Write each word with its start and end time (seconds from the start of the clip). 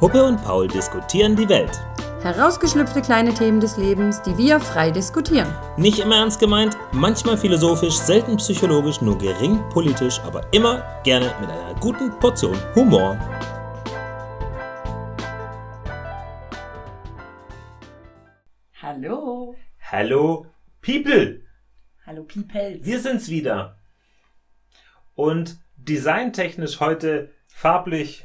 Huppe 0.00 0.24
und 0.24 0.42
Paul 0.42 0.66
diskutieren 0.66 1.36
die 1.36 1.46
Welt. 1.50 1.78
Herausgeschlüpfte 2.22 3.02
kleine 3.02 3.34
Themen 3.34 3.60
des 3.60 3.76
Lebens, 3.76 4.22
die 4.22 4.34
wir 4.38 4.58
frei 4.58 4.90
diskutieren. 4.90 5.46
Nicht 5.76 5.98
immer 5.98 6.16
ernst 6.16 6.40
gemeint, 6.40 6.74
manchmal 6.92 7.36
philosophisch, 7.36 7.96
selten 7.96 8.38
psychologisch, 8.38 9.02
nur 9.02 9.18
gering 9.18 9.60
politisch, 9.68 10.18
aber 10.20 10.50
immer 10.54 10.82
gerne 11.04 11.26
mit 11.38 11.50
einer 11.50 11.74
guten 11.80 12.18
Portion 12.18 12.56
Humor. 12.74 13.18
Hallo. 18.80 19.54
Hallo, 19.82 20.46
People! 20.80 21.42
Hallo 22.06 22.24
Peoples. 22.24 22.86
Wir 22.86 23.00
sind's 23.00 23.28
wieder. 23.28 23.76
Und 25.14 25.58
designtechnisch 25.76 26.80
heute 26.80 27.34
farblich 27.48 28.24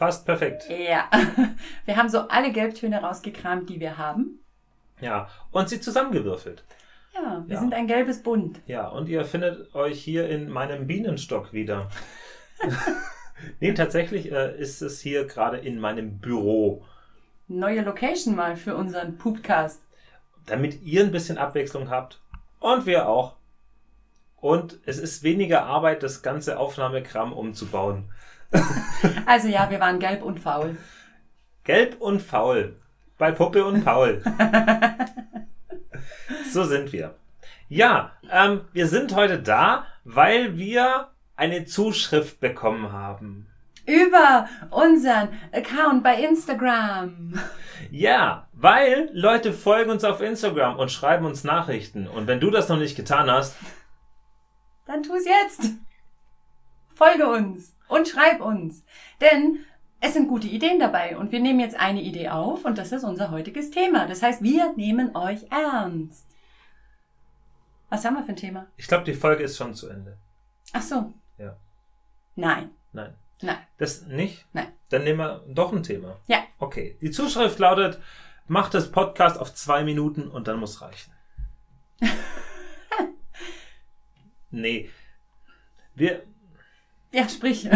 fast 0.00 0.24
perfekt. 0.24 0.64
Ja, 0.70 1.10
wir 1.84 1.96
haben 1.96 2.08
so 2.08 2.20
alle 2.28 2.52
Gelbtöne 2.52 3.02
rausgekramt, 3.02 3.68
die 3.68 3.80
wir 3.80 3.98
haben. 3.98 4.40
Ja, 5.00 5.28
und 5.50 5.68
sie 5.68 5.78
zusammengewürfelt. 5.78 6.64
Ja, 7.14 7.44
wir 7.46 7.54
Ja. 7.54 7.60
sind 7.60 7.74
ein 7.74 7.86
gelbes 7.86 8.22
Bund. 8.22 8.60
Ja, 8.66 8.88
und 8.88 9.08
ihr 9.10 9.24
findet 9.26 9.74
euch 9.74 10.00
hier 10.02 10.26
in 10.28 10.48
meinem 10.48 10.86
Bienenstock 10.86 11.52
wieder. 11.52 11.90
nee, 13.60 13.72
tatsächlich 13.74 14.32
äh, 14.32 14.56
ist 14.58 14.80
es 14.82 15.00
hier 15.00 15.26
gerade 15.26 15.58
in 15.58 15.78
meinem 15.80 16.18
Büro, 16.18 16.84
Neue 17.48 17.82
Location 17.82 18.36
mal 18.36 18.56
für 18.56 18.76
unseren 18.76 19.18
Poopcast. 19.18 19.82
damit 20.46 20.82
ihr 20.82 21.02
ein 21.02 21.10
bisschen 21.10 21.36
Abwechslung 21.36 21.90
habt 21.90 22.20
und 22.60 22.86
wir 22.86 23.08
auch. 23.08 23.34
Und 24.36 24.78
es 24.86 24.98
ist 24.98 25.22
weniger 25.24 25.64
Arbeit, 25.64 26.02
das 26.02 26.22
ganze 26.22 26.58
Aufnahmekram 26.58 27.32
umzubauen. 27.32 28.10
Also 29.26 29.48
ja, 29.48 29.70
wir 29.70 29.80
waren 29.80 29.98
gelb 29.98 30.22
und 30.22 30.40
faul. 30.40 30.76
Gelb 31.64 32.00
und 32.00 32.20
faul. 32.20 32.76
Bei 33.16 33.32
Puppe 33.32 33.64
und 33.64 33.84
Paul. 33.84 34.22
so 36.52 36.64
sind 36.64 36.92
wir. 36.92 37.14
Ja, 37.68 38.12
ähm, 38.30 38.62
wir 38.72 38.88
sind 38.88 39.14
heute 39.14 39.40
da, 39.40 39.86
weil 40.04 40.58
wir 40.58 41.08
eine 41.36 41.64
Zuschrift 41.64 42.40
bekommen 42.40 42.92
haben. 42.92 43.46
Über 43.86 44.48
unseren 44.70 45.28
Account 45.52 46.02
bei 46.02 46.22
Instagram. 46.22 47.40
Ja, 47.90 48.48
weil 48.52 49.08
Leute 49.12 49.52
folgen 49.52 49.90
uns 49.90 50.04
auf 50.04 50.20
Instagram 50.20 50.78
und 50.78 50.92
schreiben 50.92 51.24
uns 51.24 51.44
Nachrichten. 51.44 52.06
Und 52.06 52.26
wenn 52.26 52.40
du 52.40 52.50
das 52.50 52.68
noch 52.68 52.78
nicht 52.78 52.96
getan 52.96 53.30
hast, 53.30 53.56
Dann 54.86 55.02
tu 55.02 55.14
es 55.14 55.24
jetzt. 55.24 55.72
Folge 56.94 57.28
uns 57.28 57.74
und 57.90 58.08
schreib 58.08 58.40
uns. 58.40 58.84
Denn 59.20 59.64
es 60.00 60.14
sind 60.14 60.28
gute 60.28 60.46
Ideen 60.46 60.80
dabei 60.80 61.16
und 61.18 61.32
wir 61.32 61.40
nehmen 61.40 61.60
jetzt 61.60 61.78
eine 61.78 62.00
Idee 62.00 62.30
auf 62.30 62.64
und 62.64 62.78
das 62.78 62.92
ist 62.92 63.04
unser 63.04 63.30
heutiges 63.30 63.70
Thema. 63.70 64.06
Das 64.06 64.22
heißt, 64.22 64.42
wir 64.42 64.72
nehmen 64.76 65.14
euch 65.14 65.44
ernst. 65.50 66.26
Was 67.90 68.04
haben 68.04 68.14
wir 68.14 68.22
für 68.22 68.30
ein 68.30 68.36
Thema? 68.36 68.66
ich 68.76 68.86
glaube, 68.86 69.04
die 69.04 69.14
Folge 69.14 69.42
ist 69.42 69.56
schon 69.56 69.74
zu 69.74 69.88
Ende. 69.88 70.16
Ach 70.72 70.82
so. 70.82 71.12
Ja. 71.38 71.56
Nein. 72.36 72.70
Nein. 72.92 73.14
Nein. 73.42 73.58
Das 73.78 74.06
nicht? 74.06 74.46
Nein. 74.52 74.68
Dann 74.90 75.04
nehmen 75.04 75.18
wir 75.18 75.44
doch 75.48 75.72
ein 75.72 75.82
Thema. 75.82 76.18
Ja. 76.26 76.38
Okay. 76.58 76.96
Die 77.00 77.10
Zuschrift 77.10 77.58
lautet, 77.58 78.00
macht 78.46 78.74
das 78.74 78.90
Podcast 78.90 79.38
auf 79.38 79.54
zwei 79.54 79.82
Minuten 79.82 80.28
und 80.28 80.46
dann 80.48 80.60
muss 80.60 80.80
reichen. 80.82 81.12
nee. 84.50 84.90
Wir, 85.94 86.22
Ja, 87.12 87.28
sprich. 87.28 87.68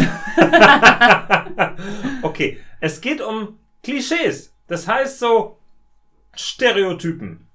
okay. 2.21 2.59
Es 2.79 3.01
geht 3.01 3.21
um 3.21 3.59
Klischees. 3.83 4.53
Das 4.67 4.87
heißt 4.87 5.19
so 5.19 5.57
Stereotypen. 6.35 7.47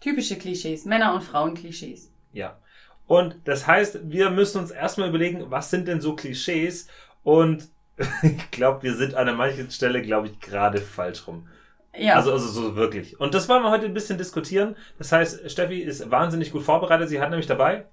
Typische 0.00 0.36
Klischees. 0.36 0.84
Männer- 0.84 1.14
und 1.14 1.22
Frauen-Klischees. 1.22 2.12
Ja. 2.32 2.58
Und 3.06 3.36
das 3.44 3.66
heißt, 3.66 4.10
wir 4.10 4.30
müssen 4.30 4.58
uns 4.58 4.70
erstmal 4.70 5.08
überlegen, 5.08 5.50
was 5.50 5.70
sind 5.70 5.88
denn 5.88 6.00
so 6.00 6.14
Klischees? 6.14 6.88
Und 7.22 7.68
ich 8.22 8.50
glaube, 8.50 8.82
wir 8.82 8.94
sind 8.94 9.14
an 9.14 9.26
der 9.26 9.34
manchen 9.34 9.70
Stelle, 9.70 10.02
glaube 10.02 10.28
ich, 10.28 10.40
gerade 10.40 10.80
falsch 10.80 11.26
rum. 11.26 11.48
Ja. 11.96 12.14
Also, 12.14 12.32
also 12.32 12.48
so 12.48 12.74
wirklich. 12.74 13.20
Und 13.20 13.34
das 13.34 13.48
wollen 13.48 13.62
wir 13.62 13.70
heute 13.70 13.84
ein 13.84 13.94
bisschen 13.94 14.18
diskutieren. 14.18 14.76
Das 14.98 15.12
heißt, 15.12 15.50
Steffi 15.50 15.80
ist 15.80 16.10
wahnsinnig 16.10 16.52
gut 16.52 16.62
vorbereitet. 16.62 17.08
Sie 17.08 17.20
hat 17.20 17.30
nämlich 17.30 17.46
dabei. 17.46 17.86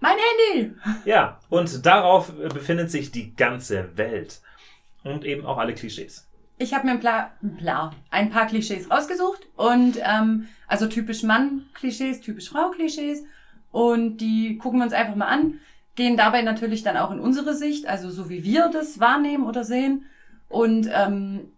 Mein 0.00 0.16
Handy. 0.16 0.74
Ja. 1.04 1.40
Und 1.48 1.84
darauf 1.86 2.32
befindet 2.32 2.90
sich 2.90 3.10
die 3.10 3.34
ganze 3.34 3.96
Welt. 3.96 4.40
Und 5.04 5.24
eben 5.24 5.46
auch 5.46 5.58
alle 5.58 5.74
Klischees. 5.74 6.28
Ich 6.58 6.74
habe 6.74 6.86
mir 6.86 6.92
ein, 6.92 7.00
Pla 7.00 7.30
Pla 7.58 7.92
ein 8.10 8.30
paar 8.30 8.46
Klischees 8.46 8.90
rausgesucht 8.90 9.46
und 9.54 9.96
ähm, 10.02 10.48
also 10.66 10.86
typisch 10.86 11.22
Mann-Klischees, 11.22 12.20
typisch 12.20 12.50
Frau-Klischees 12.50 13.24
und 13.70 14.18
die 14.18 14.58
gucken 14.58 14.80
wir 14.80 14.84
uns 14.84 14.92
einfach 14.92 15.14
mal 15.14 15.28
an, 15.28 15.60
gehen 15.94 16.16
dabei 16.16 16.42
natürlich 16.42 16.82
dann 16.82 16.96
auch 16.96 17.12
in 17.12 17.20
unsere 17.20 17.54
Sicht, 17.54 17.86
also 17.86 18.10
so 18.10 18.28
wie 18.28 18.42
wir 18.42 18.70
das 18.72 18.98
wahrnehmen 18.98 19.46
oder 19.46 19.62
sehen 19.62 20.06
und 20.48 20.90
ähm, 20.92 21.52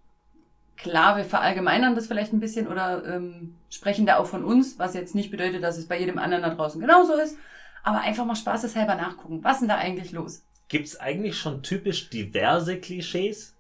klar, 0.77 1.17
wir 1.17 1.25
verallgemeinern 1.25 1.95
das 1.95 2.07
vielleicht 2.07 2.35
ein 2.35 2.41
bisschen 2.41 2.67
oder 2.67 3.03
ähm, 3.07 3.55
sprechen 3.71 4.05
da 4.05 4.19
auch 4.19 4.27
von 4.27 4.45
uns, 4.45 4.79
was 4.79 4.93
jetzt 4.95 5.15
nicht 5.15 5.31
bedeutet, 5.31 5.63
dass 5.63 5.79
es 5.79 5.89
bei 5.89 5.99
jedem 5.99 6.19
anderen 6.19 6.43
da 6.43 6.51
draußen 6.51 6.81
genauso 6.81 7.15
ist, 7.15 7.39
aber 7.83 8.01
einfach 8.01 8.25
mal 8.25 8.37
spaßeshalber 8.37 8.95
nachgucken, 8.95 9.43
was 9.43 9.55
ist 9.55 9.61
denn 9.61 9.69
da 9.69 9.77
eigentlich 9.77 10.13
los? 10.13 10.43
Gibt's 10.69 10.99
eigentlich 10.99 11.39
schon 11.39 11.63
typisch 11.63 12.11
diverse 12.11 12.79
Klischees? 12.79 13.57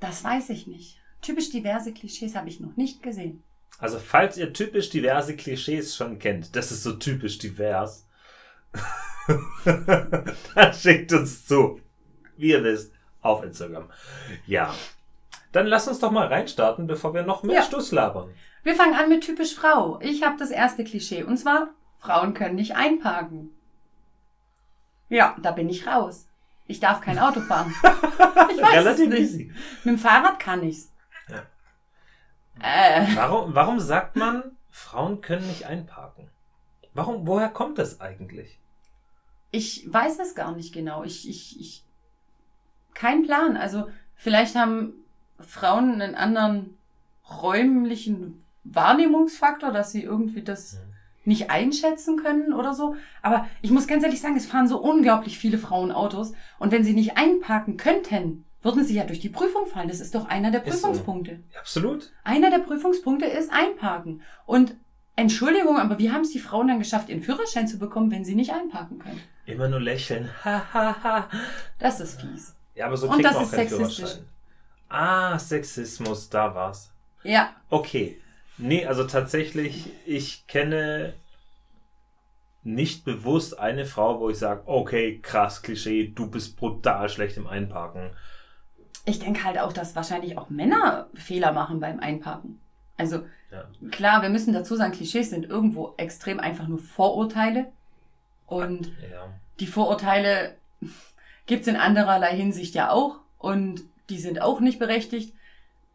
Das 0.00 0.22
weiß 0.22 0.50
ich 0.50 0.66
nicht. 0.66 0.98
Typisch 1.22 1.50
diverse 1.50 1.92
Klischees 1.92 2.34
habe 2.34 2.48
ich 2.48 2.60
noch 2.60 2.76
nicht 2.76 3.02
gesehen. 3.02 3.42
Also, 3.78 3.98
falls 3.98 4.36
ihr 4.36 4.52
typisch 4.52 4.90
diverse 4.90 5.34
Klischees 5.36 5.96
schon 5.96 6.18
kennt, 6.18 6.54
das 6.54 6.70
ist 6.70 6.82
so 6.82 6.92
typisch 6.92 7.38
divers, 7.38 8.06
dann 9.64 10.74
schickt 10.74 11.12
uns 11.12 11.46
zu, 11.46 11.80
wie 12.36 12.50
ihr 12.50 12.62
wisst, 12.62 12.92
auf 13.22 13.42
Instagram. 13.42 13.90
Ja. 14.46 14.74
Dann 15.52 15.66
lasst 15.66 15.88
uns 15.88 16.00
doch 16.00 16.10
mal 16.10 16.26
reinstarten, 16.26 16.86
bevor 16.86 17.14
wir 17.14 17.22
noch 17.22 17.42
mehr 17.42 17.56
Ja. 17.56 17.62
Stuss 17.62 17.92
labern. 17.92 18.30
Wir 18.64 18.74
fangen 18.74 18.94
an 18.94 19.08
mit 19.08 19.22
typisch 19.22 19.54
Frau. 19.54 20.00
Ich 20.00 20.22
habe 20.22 20.36
das 20.38 20.50
erste 20.50 20.84
Klischee 20.84 21.22
und 21.22 21.36
zwar, 21.36 21.68
Frauen 22.04 22.34
können 22.34 22.56
nicht 22.56 22.76
einparken. 22.76 23.50
Ja, 25.08 25.36
da 25.40 25.52
bin 25.52 25.70
ich 25.70 25.86
raus. 25.86 26.28
Ich 26.66 26.80
darf 26.80 27.00
kein 27.00 27.18
Auto 27.18 27.40
fahren. 27.40 27.74
Ich 28.50 28.60
weiß 28.62 28.74
Relativ 28.74 29.04
es 29.04 29.10
nicht. 29.10 29.20
easy. 29.20 29.52
Mit 29.84 29.94
dem 29.94 29.98
Fahrrad 29.98 30.38
kann 30.38 30.62
ich's. 30.62 30.92
Ja. 31.28 31.42
Äh, 32.60 33.06
Warum, 33.16 33.54
warum 33.54 33.80
sagt 33.80 34.16
man, 34.16 34.56
Frauen 34.70 35.20
können 35.20 35.46
nicht 35.46 35.64
einparken? 35.66 36.28
Warum, 36.92 37.26
woher 37.26 37.48
kommt 37.48 37.78
das 37.78 38.00
eigentlich? 38.00 38.58
ich 39.50 39.86
weiß 39.92 40.18
es 40.18 40.34
gar 40.34 40.50
nicht 40.52 40.74
genau. 40.74 41.04
Ich, 41.04 41.28
ich, 41.28 41.60
ich, 41.60 41.84
kein 42.92 43.22
Plan. 43.22 43.56
Also 43.56 43.88
vielleicht 44.16 44.56
haben 44.56 44.94
Frauen 45.38 46.00
einen 46.00 46.16
anderen 46.16 46.76
räumlichen 47.30 48.44
Wahrnehmungsfaktor, 48.64 49.70
dass 49.70 49.92
sie 49.92 50.02
irgendwie 50.02 50.42
das 50.42 50.78
nicht 51.26 51.50
einschätzen 51.50 52.16
können 52.16 52.52
oder 52.52 52.74
so. 52.74 52.96
Aber 53.22 53.46
ich 53.62 53.70
muss 53.70 53.86
ganz 53.86 54.02
ehrlich 54.04 54.20
sagen, 54.20 54.36
es 54.36 54.46
fahren 54.46 54.68
so 54.68 54.78
unglaublich 54.78 55.38
viele 55.38 55.58
Frauen 55.58 55.92
Autos. 55.92 56.32
Und 56.58 56.72
wenn 56.72 56.84
sie 56.84 56.92
nicht 56.94 57.16
einparken 57.16 57.76
könnten, 57.76 58.44
würden 58.62 58.84
sie 58.84 58.94
ja 58.94 59.04
durch 59.04 59.20
die 59.20 59.28
Prüfung 59.28 59.66
fallen. 59.66 59.88
Das 59.88 60.00
ist 60.00 60.14
doch 60.14 60.26
einer 60.28 60.50
der 60.50 60.64
Ist 60.64 60.80
so. 60.80 60.86
Prüfungspunkte. 60.88 61.40
Absolut. 61.58 62.12
Einer 62.24 62.50
der 62.50 62.58
Prüfungspunkte 62.60 63.26
ist 63.26 63.52
einparken. 63.52 64.22
Und 64.46 64.74
Entschuldigung, 65.16 65.78
aber 65.78 65.98
wie 65.98 66.10
haben 66.10 66.22
es 66.22 66.30
die 66.30 66.38
Frauen 66.40 66.68
dann 66.68 66.78
geschafft, 66.78 67.08
ihren 67.08 67.22
Führerschein 67.22 67.68
zu 67.68 67.78
bekommen, 67.78 68.10
wenn 68.10 68.24
sie 68.24 68.34
nicht 68.34 68.52
einparken 68.52 68.98
können? 68.98 69.20
Immer 69.46 69.68
nur 69.68 69.80
lächeln. 69.80 70.30
Ha, 70.44 70.62
ha, 70.72 70.96
ha. 71.02 71.28
Das 71.78 72.00
ist 72.00 72.20
fies. 72.20 72.54
Ja, 72.74 72.86
aber 72.86 72.96
so 72.96 73.08
Und 73.08 73.22
das 73.24 73.34
man 73.34 73.42
auch 73.42 73.46
ist 73.46 73.50
sexistisch. 73.54 73.96
Führerschein. 73.96 74.24
Ah, 74.88 75.38
Sexismus, 75.38 76.28
da 76.30 76.54
war's. 76.54 76.90
Ja, 77.22 77.50
Okay. 77.70 78.20
Nee, 78.56 78.86
also 78.86 79.02
tatsächlich, 79.04 79.90
ich 80.06 80.46
kenne 80.46 81.14
nicht 82.64 83.04
bewusst 83.04 83.58
eine 83.58 83.84
Frau, 83.84 84.20
wo 84.20 84.30
ich 84.30 84.38
sage, 84.38 84.62
okay, 84.66 85.20
krass, 85.20 85.62
Klischee, 85.62 86.08
du 86.14 86.28
bist 86.30 86.56
brutal 86.56 87.08
schlecht 87.08 87.36
im 87.36 87.46
Einparken. 87.46 88.10
ich 89.06 89.18
denke 89.18 89.44
halt 89.44 89.58
auch, 89.58 89.72
dass 89.72 89.94
wahrscheinlich 89.94 90.38
auch 90.38 90.48
Männer 90.48 91.08
Fehler 91.14 91.52
machen 91.52 91.78
beim 91.78 92.00
Einparken. 92.00 92.58
Also 92.96 93.26
Ja. 93.52 93.68
klar, 93.90 94.22
wir 94.22 94.30
müssen 94.30 94.54
dazu 94.54 94.76
sagen, 94.76 94.92
Klischees 94.92 95.28
sind 95.30 95.44
irgendwo 95.44 95.92
extrem 95.98 96.40
einfach 96.40 96.66
nur 96.68 96.78
Vorurteile. 96.78 97.66
Und 98.46 98.86
Ja. 99.12 99.28
die 99.60 99.66
Vorurteile 99.66 100.56
gibt's 101.46 101.66
in 101.66 101.76
andererlei 101.76 102.34
Hinsicht 102.34 102.74
ja 102.74 102.90
auch. 102.90 103.16
Und 103.38 103.82
die 104.08 104.18
sind 104.18 104.40
auch 104.40 104.60
nicht 104.60 104.78
berechtigt. 104.78 105.34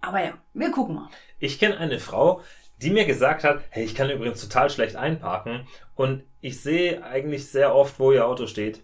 Aber 0.02 0.24
ja, 0.24 0.34
wir 0.54 0.70
gucken 0.72 0.96
mal. 0.96 1.10
Ich 1.40 1.58
kenne 1.60 1.78
eine 1.78 2.00
Frau, 2.00 2.42
die 2.82 2.92
mir 2.92 3.06
gesagt 3.06 3.44
hat, 3.44 3.64
hey, 3.70 3.84
ich 3.84 3.96
kann 3.96 4.10
übrigens 4.10 4.42
total 4.42 4.70
schlecht 4.70 4.96
einparken 4.96 5.68
und 5.96 6.24
ich 6.42 6.62
sehe 6.62 7.04
eigentlich 7.04 7.48
sehr 7.48 7.76
oft, 7.76 8.00
wo 8.00 8.12
ihr 8.12 8.26
Auto 8.26 8.48
steht. 8.48 8.84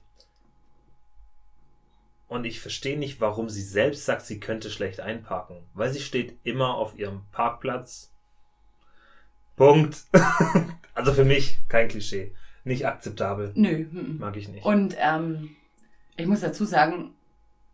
Und 2.28 2.46
ich 2.46 2.60
verstehe 2.60 2.98
nicht, 2.98 3.22
warum 3.22 3.50
sie 3.50 3.62
selbst 3.62 4.06
sagt, 4.06 4.24
sie 4.24 4.40
könnte 4.40 4.70
schlecht 4.70 5.00
einparken. 5.00 5.58
Weil 5.74 5.94
sie 5.94 6.02
steht 6.02 6.38
immer 6.44 6.76
auf 6.76 6.98
ihrem 6.98 7.22
Parkplatz. 7.32 8.12
Punkt. 9.56 10.06
also 10.94 11.14
für 11.14 11.24
mich 11.24 11.60
kein 11.70 11.88
Klischee. 11.88 12.34
Nicht 12.64 12.88
akzeptabel. 12.88 13.52
Nö. 13.56 13.86
hm. 13.90 14.18
Mag 14.18 14.36
ich 14.36 14.50
nicht. 14.50 14.66
Und 14.66 14.98
ähm, 15.00 15.56
ich 16.18 16.26
muss 16.26 16.42
dazu 16.42 16.66
sagen, 16.66 17.14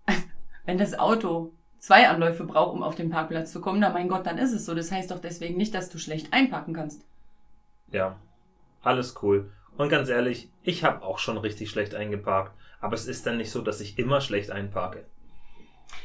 wenn 0.66 0.78
das 0.78 1.00
Auto 1.00 1.54
zwei 1.82 2.08
Anläufe 2.08 2.46
braucht, 2.46 2.74
um 2.74 2.84
auf 2.84 2.96
den 2.96 3.10
Parkplatz 3.10 3.52
zu 3.52 3.60
kommen, 3.60 3.80
na 3.80 3.90
mein 3.90 4.08
Gott, 4.08 4.26
dann 4.26 4.38
ist 4.38 4.54
es 4.54 4.66
so. 4.66 4.74
Das 4.74 4.92
heißt 4.92 5.12
doch 5.12 5.20
deswegen 5.20 5.58
nicht, 5.58 5.74
dass 5.74 5.90
du 5.90 5.98
schlecht 5.98 6.32
einparken 6.32 6.74
kannst. 6.74 7.02
Ja, 7.92 8.16
alles 8.82 9.16
cool. 9.22 9.52
Und 9.78 9.90
ganz 9.90 10.08
ehrlich, 10.08 10.50
ich 10.64 10.84
habe 10.84 11.04
auch 11.04 11.20
schon 11.20 11.38
richtig 11.38 11.70
schlecht 11.70 11.96
eingeparkt. 11.96 12.54
Aber 12.80 12.96
es 12.96 13.08
ist 13.08 13.26
dann 13.26 13.38
nicht 13.38 13.52
so, 13.52 13.62
dass 13.62 13.82
ich 13.82 14.00
immer 14.00 14.22
schlecht 14.22 14.52
einparke. 14.52 15.06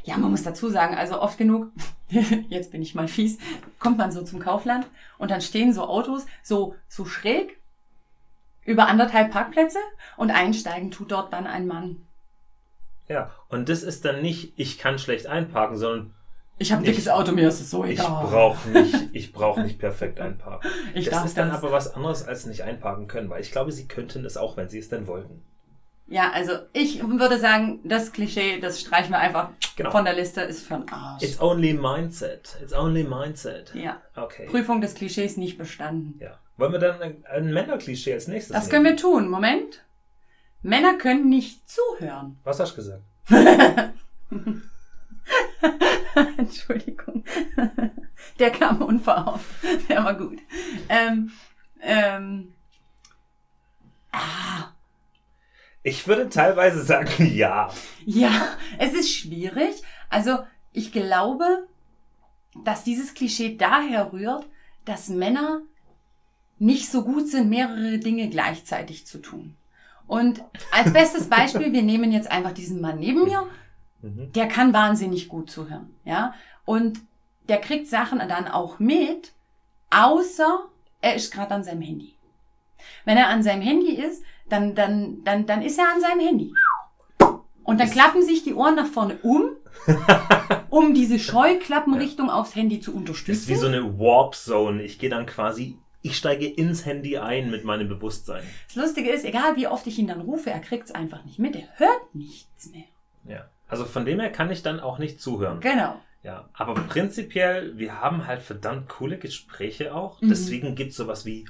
Ja, 0.03 0.17
man 0.17 0.31
muss 0.31 0.43
dazu 0.43 0.69
sagen, 0.69 0.97
also 0.97 1.21
oft 1.21 1.39
genug, 1.39 1.71
jetzt 2.49 2.73
bin 2.73 2.83
ich 2.83 2.95
mal 2.95 3.09
fies, 3.09 3.39
kommt 3.79 3.99
man 3.99 4.11
so 4.11 4.23
zum 4.23 4.41
Kaufland 4.41 4.87
und 5.19 5.31
dann 5.31 5.41
stehen 5.41 5.73
so 5.73 5.85
Autos 5.85 6.27
so, 6.43 6.75
so 6.89 7.05
schräg 7.05 7.57
über 8.65 8.89
anderthalb 8.89 9.31
Parkplätze 9.31 9.79
und 10.17 10.31
einsteigen 10.31 10.91
tut 10.91 11.13
dort 11.13 11.33
dann 11.33 11.47
ein 11.47 11.67
Mann. 11.67 12.06
Ja, 13.09 13.31
und 13.49 13.69
das 13.69 13.83
ist 13.83 14.05
dann 14.05 14.21
nicht, 14.23 14.53
ich 14.57 14.79
kann 14.79 14.99
schlecht 14.99 15.27
einparken, 15.27 15.77
sondern 15.77 16.13
Ich 16.59 16.73
habe 16.73 16.83
ein 16.83 16.85
Ich- 16.85 16.91
dickes 16.93 17.09
Auto, 17.09 17.33
mir 17.33 17.47
ist 17.49 17.61
es 17.61 17.71
so 17.71 17.85
ich 17.85 17.99
egal. 18.01 18.25
brauche 18.27 18.69
nicht, 18.71 18.95
ich 19.13 19.33
brauche 19.33 19.61
nicht 19.61 19.79
perfekt 19.79 20.19
einparken. 20.21 20.71
Ich 20.95 21.09
das 21.11 21.25
ist 21.27 21.37
dann 21.39 21.49
das. 21.51 21.59
aber 21.59 21.71
was 21.73 21.95
anderes 21.95 22.27
als 22.27 22.47
nicht 22.47 22.63
einparken 22.63 23.07
können, 23.09 23.29
weil 23.31 23.43
ich 23.43 23.53
glaube, 23.53 23.73
sie 23.73 23.87
könnten 23.87 24.25
es 24.25 24.37
auch, 24.37 24.57
wenn 24.57 24.69
sie 24.69 24.79
es 24.79 24.89
denn 24.89 25.07
wollten. 25.07 25.43
Ja, 26.09 26.31
also 26.33 26.53
ich 26.73 27.03
würde 27.07 27.39
sagen, 27.39 27.81
das 27.85 28.13
Klischee, 28.13 28.61
das 28.61 28.81
streichen 28.81 29.11
wir 29.11 29.19
einfach 29.19 29.51
Genau. 29.77 29.91
von 29.91 30.05
der 30.05 30.15
Liste, 30.15 30.41
ist 30.43 30.65
für 30.67 30.75
den 30.79 30.89
Arsch. 30.89 31.23
It's 31.23 31.41
only 31.41 31.75
mindset. 31.75 32.57
It's 32.63 32.73
only 32.73 33.03
mindset. 33.05 33.75
ja. 33.75 34.01
Okay. 34.15 34.47
Prüfung 34.47 34.81
des 34.81 34.95
Klischees 34.95 35.37
nicht 35.37 35.59
bestanden. 35.59 36.15
Ja. 36.21 36.39
Wollen 36.57 36.73
wir 36.73 36.79
dann 36.79 37.03
ein, 37.03 37.25
ein 37.31 37.53
Männerklischee 37.53 38.15
als 38.15 38.29
nächstes 38.29 38.55
Das 38.57 38.71
können 38.71 38.85
nehmen? 38.85 38.97
wir 38.97 39.03
tun. 39.03 39.29
Moment. 39.29 39.83
Männer 40.63 40.99
können 40.99 41.29
nicht 41.29 41.69
zuhören. 41.69 42.39
Was 42.45 42.61
hast 42.61 42.73
du 42.73 42.77
gesagt? 42.77 43.03
Entschuldigung. 46.39 47.25
Der 48.39 48.51
kam 48.51 48.83
unverhofft. 48.83 49.47
Der 49.89 50.05
war 50.05 50.15
gut. 50.15 50.39
Ähm, 50.89 51.31
ähm, 51.81 52.53
ah, 54.13 54.73
Ich 55.83 56.07
würde 56.09 56.29
teilweise 56.29 56.83
sagen, 56.83 57.27
ja. 57.35 57.71
ja, 58.05 58.57
es 58.79 58.93
ist 58.93 59.13
schwierig. 59.13 59.83
Also 60.09 60.39
ich 60.73 60.93
glaube, 60.93 61.67
dass 62.65 62.85
dieses 62.85 63.15
Klischee 63.15 63.57
daher 63.57 64.13
rührt, 64.13 64.47
dass 64.85 65.09
Männer 65.09 65.61
nicht 66.59 66.91
so 66.91 67.05
gut 67.05 67.29
sind, 67.29 67.51
mehrere 67.51 67.99
Dinge 67.99 68.29
gleichzeitig 68.31 69.07
zu 69.07 69.19
tun. 69.19 69.57
Und 70.07 70.43
als 70.73 70.93
bestes 70.93 71.29
Beispiel, 71.29 71.73
wir 71.73 71.83
nehmen 71.83 72.13
jetzt 72.13 72.31
einfach 72.31 72.53
diesen 72.53 72.81
Mann 72.81 72.99
neben 72.99 73.25
mir, 73.25 73.47
Mhm. 74.03 74.31
der 74.35 74.47
kann 74.47 74.73
wahnsinnig 74.75 75.29
gut 75.29 75.51
zuhören, 75.51 75.95
ja. 76.05 76.35
Und 76.67 77.01
der 77.49 77.57
kriegt 77.59 77.89
Sachen 77.89 78.19
dann 78.19 78.47
auch 78.47 78.79
mit, 78.79 79.33
außer 79.91 80.67
er 81.01 81.15
ist 81.15 81.33
gerade 81.33 81.55
an 81.55 81.65
seinem 81.65 81.81
Handy. 81.81 82.15
Wenn 83.05 83.17
er 83.17 83.29
an 83.29 83.43
seinem 83.43 83.63
Handy 83.63 83.93
ist, 83.95 84.23
dann, 84.49 84.75
dann, 84.75 85.25
dann, 85.25 85.47
dann 85.47 85.63
ist 85.63 85.79
er 85.79 85.87
an 85.93 86.01
seinem 86.01 86.21
Handy. 86.21 86.53
Und 87.65 87.81
dann 87.81 87.91
klappen 87.91 88.23
sich 88.23 88.45
die 88.45 88.55
Ohren 88.55 88.77
nach 88.77 88.87
vorne 88.87 89.19
um, 89.23 89.49
um 90.71 90.95
diese 90.95 91.19
Scheuklappenrichtung 91.19 92.31
aufs 92.31 92.55
Handy 92.55 92.79
zu 92.81 92.91
Das 92.91 92.95
ist 92.95 92.99
unterstützen. 93.01 93.49
wie 93.49 93.55
so 93.57 93.67
eine 93.67 93.99
Warp 93.99 94.35
Zone. 94.37 94.83
Ich 94.83 94.99
gehe 94.99 95.11
dann 95.11 95.27
quasi, 95.27 95.79
ich 96.07 96.17
steige 96.17 96.47
ins 96.47 96.87
Handy 96.87 97.19
ein 97.19 97.51
mit 97.51 97.65
meinem 97.65 97.89
Bewusstsein. 97.89 98.45
Das 98.69 98.77
Lustige 98.77 99.11
ist, 99.11 99.25
egal 99.25 99.57
wie 99.57 99.67
oft 99.67 99.87
ich 99.87 99.99
ihn 99.99 100.07
dann 100.07 100.21
rufe, 100.21 100.51
er 100.51 100.61
kriegt 100.61 100.85
es 100.85 100.95
einfach 100.95 101.25
nicht 101.25 101.39
mit. 101.39 101.57
Er 101.57 101.69
hört 101.77 102.15
nichts 102.15 102.71
mehr. 102.71 102.85
Ja. 103.25 103.49
Also 103.69 103.85
von 103.85 104.05
dem 104.05 104.21
her 104.21 104.31
kann 104.31 104.51
ich 104.51 104.63
dann 104.63 104.79
auch 104.81 104.99
nicht 104.99 105.21
zuhören. 105.21 105.61
Genau. 105.61 106.01
Ja. 106.23 106.49
Aber 106.53 106.75
prinzipiell, 106.75 107.77
wir 107.77 108.01
haben 108.01 108.27
halt 108.27 108.43
verdammt 108.43 108.89
coole 108.89 109.19
Gespräche 109.19 109.95
auch. 109.95 110.21
Mhm. 110.21 110.29
Deswegen 110.29 110.75
gibt 110.77 110.93
es 110.93 110.97
sowas 110.97 111.27
wie, 111.27 111.49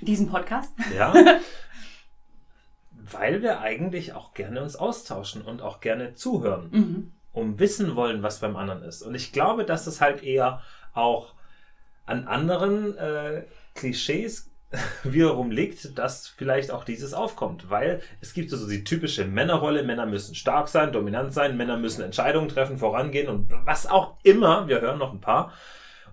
Diesen 0.00 0.28
Podcast. 0.28 0.72
ja. 0.96 1.14
weil 3.10 3.42
wir 3.42 3.60
eigentlich 3.60 4.12
auch 4.14 4.32
gerne 4.32 4.62
uns 4.62 4.76
austauschen 4.76 5.42
und 5.42 5.60
auch 5.60 5.80
gerne 5.80 6.14
zuhören. 6.14 6.68
Mhm. 6.70 7.12
um 7.32 7.58
wissen 7.58 7.96
wollen, 7.96 8.22
was 8.22 8.40
beim 8.40 8.56
anderen 8.56 8.82
ist. 8.82 9.02
Und 9.02 9.14
ich 9.14 9.32
glaube, 9.32 9.64
dass 9.64 9.86
es 9.86 10.00
halt 10.00 10.22
eher 10.22 10.62
auch 10.94 11.34
an 12.06 12.26
anderen 12.26 12.96
äh, 12.96 13.44
Klischees 13.74 14.50
wiederum 15.04 15.50
liegt, 15.50 15.98
dass 15.98 16.28
vielleicht 16.28 16.70
auch 16.70 16.84
dieses 16.84 17.14
aufkommt. 17.14 17.70
Weil 17.70 18.00
es 18.20 18.34
gibt 18.34 18.50
so 18.50 18.68
die 18.68 18.84
typische 18.84 19.24
Männerrolle, 19.24 19.82
Männer 19.82 20.06
müssen 20.06 20.34
stark 20.34 20.68
sein, 20.68 20.92
dominant 20.92 21.32
sein, 21.32 21.56
Männer 21.56 21.76
müssen 21.76 22.02
Entscheidungen 22.02 22.48
treffen, 22.48 22.78
vorangehen 22.78 23.28
und 23.28 23.52
was 23.64 23.86
auch 23.86 24.16
immer. 24.22 24.68
Wir 24.68 24.80
hören 24.80 24.98
noch 24.98 25.12
ein 25.12 25.20
paar. 25.20 25.52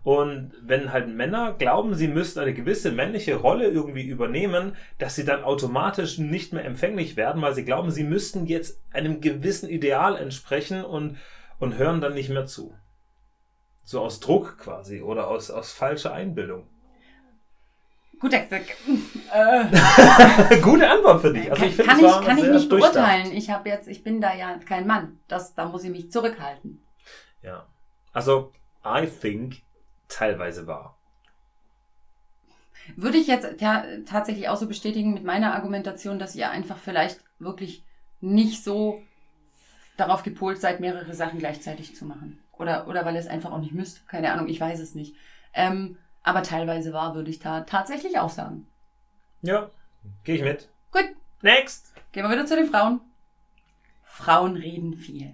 Und 0.04 0.54
wenn 0.62 0.94
halt 0.94 1.10
Männer 1.10 1.54
glauben, 1.54 1.94
sie 1.94 2.08
müssten 2.08 2.40
eine 2.40 2.54
gewisse 2.54 2.92
männliche 2.92 3.36
Rolle 3.36 3.68
irgendwie 3.68 4.08
übernehmen, 4.08 4.76
dass 4.98 5.16
sie 5.16 5.26
dann 5.26 5.44
automatisch 5.44 6.18
nicht 6.18 6.54
mehr 6.54 6.64
empfänglich 6.64 7.18
werden, 7.18 7.42
weil 7.42 7.54
sie 7.54 7.66
glauben, 7.66 7.92
sie 7.92 8.06
müssten 8.06 8.46
jetzt 8.46 8.82
einem 8.92 9.20
gewissen 9.20 9.70
Ideal 9.70 10.16
entsprechen 10.16 10.86
und, 10.86 11.18
und 11.60 11.78
hören 11.78 12.00
dann 12.00 12.14
nicht 12.14 12.30
mehr 12.30 12.46
zu. 12.46 12.74
So 13.90 14.02
aus 14.02 14.20
Druck 14.20 14.60
quasi 14.60 15.02
oder 15.02 15.30
aus, 15.30 15.50
aus 15.50 15.72
falscher 15.72 16.14
Einbildung. 16.14 16.68
Gut, 18.20 18.34
äh, 18.34 18.46
Gute 20.62 20.88
Antwort 20.88 21.22
für 21.22 21.34
dich. 21.34 21.50
Also 21.50 21.66
ich 21.66 21.76
finde, 21.76 21.92
kann 21.92 22.06
ich, 22.06 22.28
kann 22.28 22.38
ich 22.38 22.50
nicht 22.50 22.70
beurteilen. 22.70 23.32
Ich 23.32 23.50
habe 23.50 23.68
jetzt, 23.68 23.88
ich 23.88 24.04
bin 24.04 24.22
da 24.22 24.36
ja 24.36 24.60
kein 24.60 24.86
Mann. 24.86 25.18
Das, 25.28 25.56
da 25.56 25.66
muss 25.66 25.84
ich 25.84 25.90
mich 25.90 26.12
zurückhalten. 26.12 26.84
Ja. 27.42 27.66
Also, 28.14 28.52
I 28.86 29.08
think 29.08 29.64
teilweise 30.08 30.68
war. 30.68 31.00
Würde 32.96 33.18
ich 33.18 33.26
jetzt 33.26 33.60
ta 33.60 33.86
tatsächlich 34.06 34.50
auch 34.50 34.58
so 34.58 34.68
bestätigen 34.68 35.16
mit 35.16 35.24
meiner 35.24 35.56
Argumentation, 35.56 36.20
dass 36.20 36.36
ihr 36.36 36.52
einfach 36.52 36.78
vielleicht 36.78 37.22
wirklich 37.40 37.84
nicht 38.22 38.64
so 38.64 39.02
darauf 39.98 40.22
gepolt 40.22 40.62
seid, 40.62 40.80
mehrere 40.80 41.16
Sachen 41.16 41.40
gleichzeitig 41.40 41.96
zu 41.96 42.06
machen. 42.06 42.40
Oder, 42.60 42.88
oder 42.88 43.06
weil 43.06 43.16
ihr 43.16 43.22
es 43.22 43.28
einfach 43.28 43.52
auch 43.52 43.60
nicht 43.60 43.74
müsst. 43.74 44.08
Keine 44.08 44.32
Ahnung, 44.32 44.48
ich 44.48 44.60
weiß 44.60 44.80
es 44.80 44.94
nicht. 44.94 45.16
Ähm, 45.54 45.98
aber 46.22 46.44
teilweise 46.44 46.94
war, 46.94 47.16
würde 47.16 47.32
ich 47.32 47.40
da 47.40 47.62
tatsächlich 47.62 48.20
auch 48.20 48.30
sagen. 48.30 48.68
Ja, 49.42 49.70
gehe 50.26 50.36
ich 50.36 50.44
mit. 50.44 50.70
Gut, 50.92 51.06
Next. 51.42 51.94
gehen 52.12 52.24
wir 52.24 52.32
wieder 52.32 52.46
zu 52.46 52.56
den 52.56 52.70
Frauen. 52.70 53.00
Frauen 54.04 54.58
reden 54.58 54.96
viel. 54.96 55.34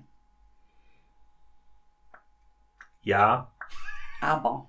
Ja, 3.02 3.52
Aber. 4.22 4.68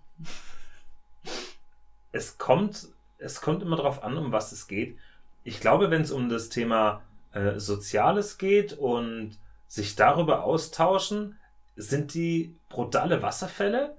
es 2.13 2.39
kommt, 2.39 2.89
es 3.19 3.41
kommt 3.41 3.63
immer 3.63 3.77
darauf 3.77 4.03
an, 4.03 4.17
um 4.17 4.33
was 4.33 4.53
es 4.53 4.67
geht. 4.67 4.99
Ich 5.45 5.61
glaube, 5.61 5.91
wenn 5.91 6.03
es 6.03 6.11
um 6.11 6.29
das 6.29 6.49
Thema 6.49 7.03
äh, 7.33 7.59
Soziales 7.59 8.37
geht 8.39 8.73
und 8.75 9.39
sich 9.69 9.97
darüber 9.97 10.45
austauschen, 10.45 11.39
sind 11.77 12.15
die 12.15 12.59
brutale 12.69 13.23
Wasserfälle. 13.23 13.97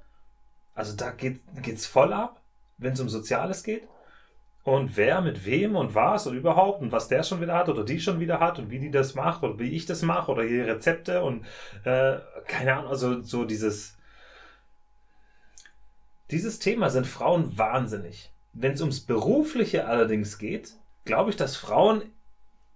Also 0.74 0.96
da 0.96 1.12
geht 1.12 1.42
geht's 1.62 1.86
voll 1.86 2.12
ab, 2.14 2.42
wenn 2.78 2.94
es 2.94 3.00
um 3.00 3.10
Soziales 3.10 3.64
geht. 3.64 3.88
Und 4.64 4.98
wer 4.98 5.22
mit 5.22 5.46
wem 5.46 5.78
und 5.78 5.96
was 5.96 6.28
und 6.28 6.36
überhaupt 6.36 6.82
und 6.82 6.92
was 6.92 7.08
der 7.08 7.24
schon 7.24 7.40
wieder 7.40 7.56
hat 7.56 7.70
oder 7.70 7.86
die 7.86 8.02
schon 8.02 8.20
wieder 8.20 8.42
hat 8.42 8.60
und 8.60 8.70
wie 8.70 8.80
die 8.80 8.92
das 8.92 9.16
macht 9.16 9.42
oder 9.44 9.58
wie 9.60 9.74
ich 9.74 9.86
das 9.86 10.02
mache 10.02 10.30
oder 10.30 10.44
hier 10.44 10.68
Rezepte 10.68 11.24
und 11.24 11.46
äh, 11.86 12.18
keine 12.48 12.76
Ahnung, 12.76 12.90
also 12.90 13.22
so 13.22 13.46
dieses 13.46 13.98
dieses 16.32 16.60
Thema 16.60 16.90
sind 16.90 17.08
Frauen 17.08 17.58
wahnsinnig. 17.58 18.34
Wenn 18.52 18.74
es 18.74 18.82
ums 18.82 19.00
Berufliche 19.00 19.88
allerdings 19.88 20.38
geht, 20.38 20.74
glaube 21.06 21.30
ich, 21.30 21.38
dass 21.38 21.56
Frauen 21.56 22.02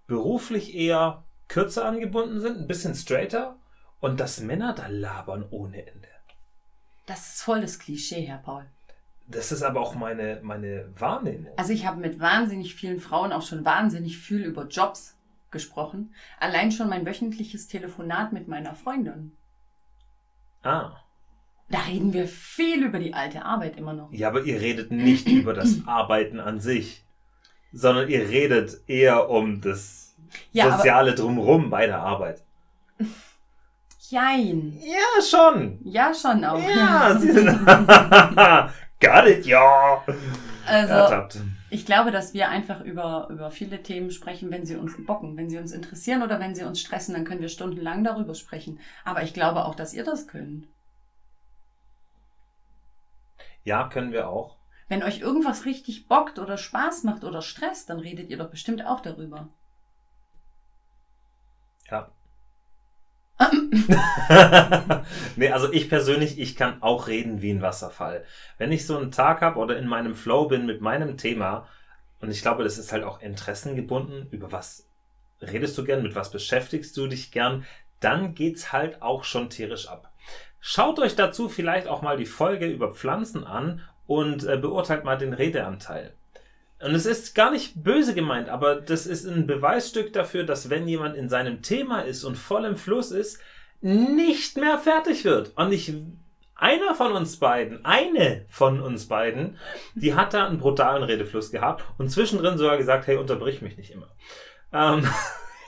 beruflich 0.07 0.73
eher 0.73 1.25
kürzer 1.49 1.85
angebunden 1.85 2.39
sind, 2.39 2.57
ein 2.57 2.67
bisschen 2.67 2.95
straighter 2.95 3.57
und 4.01 4.19
dass 4.19 4.41
Männer 4.41 4.73
da 4.73 4.87
labern 4.87 5.45
ohne 5.49 5.87
Ende. 5.87 6.07
Das 7.05 7.35
ist 7.35 7.41
voll 7.43 7.61
das 7.61 7.79
Klischee, 7.79 8.23
Herr 8.23 8.39
Paul. 8.39 8.65
Das 9.27 9.51
ist 9.51 9.63
aber 9.63 9.79
auch 9.79 9.95
meine, 9.95 10.39
meine 10.43 10.89
Wahrnehmung. 10.99 11.53
Also 11.55 11.71
ich 11.71 11.85
habe 11.85 12.01
mit 12.01 12.19
wahnsinnig 12.19 12.75
vielen 12.75 12.99
Frauen 12.99 13.31
auch 13.31 13.43
schon 13.43 13.63
wahnsinnig 13.63 14.17
viel 14.17 14.43
über 14.43 14.67
Jobs 14.67 15.15
gesprochen. 15.51 16.13
Allein 16.39 16.71
schon 16.71 16.89
mein 16.89 17.05
wöchentliches 17.05 17.67
Telefonat 17.67 18.33
mit 18.33 18.47
meiner 18.47 18.75
Freundin. 18.75 19.31
Ah. 20.63 20.97
Da 21.69 21.79
reden 21.81 22.11
wir 22.11 22.27
viel 22.27 22.83
über 22.83 22.99
die 22.99 23.13
alte 23.13 23.45
Arbeit 23.45 23.77
immer 23.77 23.93
noch. 23.93 24.11
Ja, 24.11 24.27
aber 24.27 24.43
ihr 24.43 24.59
redet 24.59 24.91
nicht 24.91 25.27
über 25.27 25.53
das 25.53 25.85
Arbeiten 25.85 26.39
an 26.39 26.59
sich, 26.59 27.05
sondern 27.71 28.09
ihr 28.09 28.27
redet 28.27 28.81
eher 28.87 29.29
um 29.29 29.61
das 29.61 30.15
Ja, 30.51 30.77
Soziale 30.77 31.15
drumherum 31.15 31.69
bei 31.69 31.85
der 31.85 31.99
Arbeit. 31.99 32.43
Jein. 34.11 34.77
Ja, 34.81 35.21
schon. 35.21 35.79
Ja, 35.85 36.13
schon 36.13 36.43
auch. 36.43 36.59
Ja, 36.59 37.17
sie 37.19 37.31
sind. 37.31 37.47
Got 38.99 39.25
it, 39.25 39.45
ja. 39.45 40.03
Also, 40.67 40.93
Ertappt. 40.93 41.39
ich 41.69 41.85
glaube, 41.85 42.11
dass 42.11 42.33
wir 42.33 42.49
einfach 42.49 42.81
über, 42.81 43.29
über 43.31 43.51
viele 43.51 43.81
Themen 43.81 44.11
sprechen, 44.11 44.51
wenn 44.51 44.65
sie 44.65 44.75
uns 44.75 44.93
bocken, 45.05 45.37
wenn 45.37 45.49
sie 45.49 45.57
uns 45.57 45.71
interessieren 45.71 46.23
oder 46.23 46.41
wenn 46.41 46.53
sie 46.53 46.63
uns 46.65 46.81
stressen, 46.81 47.15
dann 47.15 47.23
können 47.23 47.39
wir 47.39 47.47
stundenlang 47.47 48.03
darüber 48.03 48.35
sprechen. 48.35 48.81
Aber 49.05 49.23
ich 49.23 49.33
glaube 49.33 49.63
auch, 49.63 49.75
dass 49.75 49.93
ihr 49.93 50.03
das 50.03 50.27
könnt. 50.27 50.67
Ja, 53.63 53.87
können 53.87 54.11
wir 54.11 54.27
auch. 54.27 54.57
Wenn 54.89 55.03
euch 55.03 55.21
irgendwas 55.21 55.65
richtig 55.65 56.09
bockt 56.09 56.37
oder 56.37 56.57
Spaß 56.57 57.03
macht 57.03 57.23
oder 57.23 57.41
stresst, 57.41 57.89
dann 57.89 57.99
redet 57.99 58.29
ihr 58.29 58.37
doch 58.37 58.49
bestimmt 58.49 58.85
auch 58.85 58.99
darüber. 58.99 59.47
Ja. 61.89 62.11
nee, 65.35 65.49
also 65.49 65.71
ich 65.71 65.89
persönlich, 65.89 66.39
ich 66.39 66.55
kann 66.55 66.81
auch 66.81 67.07
reden 67.07 67.41
wie 67.41 67.51
ein 67.51 67.61
Wasserfall. 67.61 68.23
Wenn 68.57 68.71
ich 68.71 68.85
so 68.85 68.97
einen 68.97 69.11
Tag 69.11 69.41
habe 69.41 69.59
oder 69.59 69.77
in 69.77 69.87
meinem 69.87 70.15
Flow 70.15 70.45
bin 70.45 70.65
mit 70.65 70.81
meinem 70.81 71.17
Thema, 71.17 71.67
und 72.19 72.29
ich 72.31 72.41
glaube, 72.41 72.63
das 72.63 72.77
ist 72.77 72.91
halt 72.91 73.03
auch 73.03 73.21
interessengebunden, 73.21 74.27
über 74.31 74.51
was 74.51 74.87
redest 75.41 75.77
du 75.77 75.83
gern, 75.83 76.03
mit 76.03 76.15
was 76.15 76.31
beschäftigst 76.31 76.95
du 76.95 77.07
dich 77.07 77.31
gern, 77.31 77.65
dann 77.99 78.35
geht's 78.35 78.71
halt 78.71 79.01
auch 79.01 79.23
schon 79.23 79.49
tierisch 79.49 79.87
ab. 79.87 80.11
Schaut 80.59 80.99
euch 80.99 81.15
dazu 81.15 81.49
vielleicht 81.49 81.87
auch 81.87 82.03
mal 82.03 82.17
die 82.17 82.25
Folge 82.27 82.67
über 82.67 82.93
Pflanzen 82.93 83.43
an 83.43 83.81
und 84.05 84.43
äh, 84.43 84.57
beurteilt 84.57 85.03
mal 85.03 85.17
den 85.17 85.33
Redeanteil. 85.33 86.13
Und 86.83 86.95
es 86.95 87.05
ist 87.05 87.35
gar 87.35 87.51
nicht 87.51 87.83
böse 87.83 88.13
gemeint, 88.15 88.49
aber 88.49 88.75
das 88.75 89.05
ist 89.05 89.25
ein 89.25 89.45
Beweisstück 89.47 90.13
dafür, 90.13 90.43
dass 90.43 90.69
wenn 90.69 90.87
jemand 90.87 91.15
in 91.15 91.29
seinem 91.29 91.61
Thema 91.61 92.01
ist 92.01 92.23
und 92.23 92.37
voll 92.37 92.65
im 92.65 92.75
Fluss 92.75 93.11
ist, 93.11 93.39
nicht 93.81 94.57
mehr 94.57 94.77
fertig 94.79 95.23
wird. 95.25 95.53
Und 95.55 95.71
ich, 95.71 95.93
einer 96.55 96.93
von 96.95 97.11
uns 97.13 97.37
beiden, 97.37 97.85
eine 97.85 98.45
von 98.49 98.79
uns 98.81 99.07
beiden, 99.07 99.57
die 99.95 100.13
hat 100.15 100.33
da 100.33 100.47
einen 100.47 100.59
brutalen 100.59 101.03
Redefluss 101.03 101.51
gehabt 101.51 101.83
und 101.97 102.09
zwischendrin 102.09 102.57
sogar 102.57 102.77
gesagt, 102.77 103.07
hey, 103.07 103.17
unterbrich 103.17 103.61
mich 103.61 103.77
nicht 103.77 103.91
immer. 103.91 104.07
Ähm, 104.73 105.07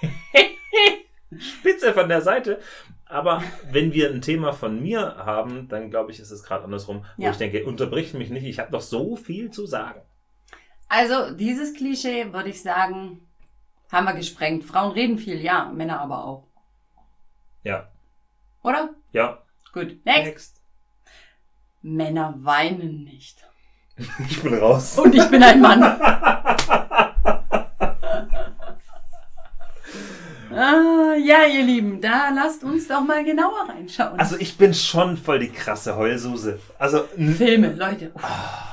Spitze 1.39 1.93
von 1.93 2.10
der 2.10 2.22
Seite. 2.22 2.60
Aber 3.05 3.43
wenn 3.72 3.93
wir 3.93 4.10
ein 4.10 4.22
Thema 4.22 4.53
von 4.53 4.82
mir 4.82 5.15
haben, 5.17 5.67
dann 5.67 5.89
glaube 5.91 6.12
ich, 6.12 6.20
ist 6.20 6.32
es 6.32 6.43
gerade 6.43 6.63
andersrum, 6.63 7.05
wo 7.17 7.24
Ja. 7.24 7.32
ich 7.32 7.38
denke, 7.38 7.65
unterbrich 7.65 8.13
mich 8.13 8.29
nicht, 8.29 8.46
ich 8.46 8.60
habe 8.60 8.72
noch 8.72 8.82
so 8.82 9.15
viel 9.15 9.51
zu 9.51 9.65
sagen. 9.65 10.01
Also, 10.95 11.31
dieses 11.31 11.73
Klischee, 11.73 12.31
würde 12.33 12.50
ich 12.50 12.62
sagen, 12.62 13.27
haben 13.91 14.05
wir 14.05 14.13
gesprengt. 14.13 14.63
Frauen 14.63 14.91
reden 14.91 15.17
viel, 15.17 15.41
ja, 15.41 15.65
Männer 15.73 16.00
aber 16.00 16.23
auch. 16.23 16.43
Ja, 17.63 17.88
Oder? 18.62 18.91
ja. 19.12 19.39
Gut. 19.73 20.05
Next. 20.05 20.25
Next. 20.25 20.62
Männer 21.81 22.35
weinen 22.38 23.05
nicht. 23.05 23.43
Ich 24.29 24.43
bin 24.43 24.53
raus. 24.53 25.00
Und 25.00 25.15
ich 25.15 25.27
bin 25.31 25.41
ein 25.41 25.62
Mann. 25.62 25.81
ah, 30.51 31.15
ja, 31.15 31.45
ihr 31.45 31.63
Lieben, 31.63 32.01
da 32.01 32.29
lasst 32.29 32.63
uns 32.63 32.88
doch 32.88 33.03
mal 33.03 33.25
genauer 33.25 33.67
reinschauen. 33.67 34.19
Also 34.19 34.38
ich 34.38 34.57
bin 34.57 34.75
schon 34.75 35.17
voll 35.17 35.39
die 35.39 35.50
krasse 35.51 35.95
Heulsuse. 35.95 36.59
Also, 36.77 37.05
Filme, 37.15 37.73
Leute. 37.73 38.12
Uff. 38.13 38.73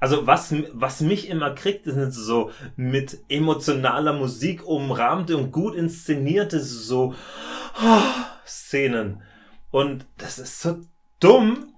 Also 0.00 0.26
was, 0.26 0.54
was 0.72 1.00
mich 1.00 1.28
immer 1.28 1.54
kriegt, 1.54 1.84
sind 1.84 2.12
so 2.12 2.50
mit 2.76 3.18
emotionaler 3.28 4.12
Musik 4.12 4.66
umrahmte 4.66 5.36
und 5.36 5.52
gut 5.52 5.74
inszenierte 5.74 6.60
so 6.60 7.14
Szenen. 8.46 9.22
Und 9.70 10.06
das 10.16 10.38
ist 10.38 10.60
so 10.60 10.78
dumm, 11.20 11.74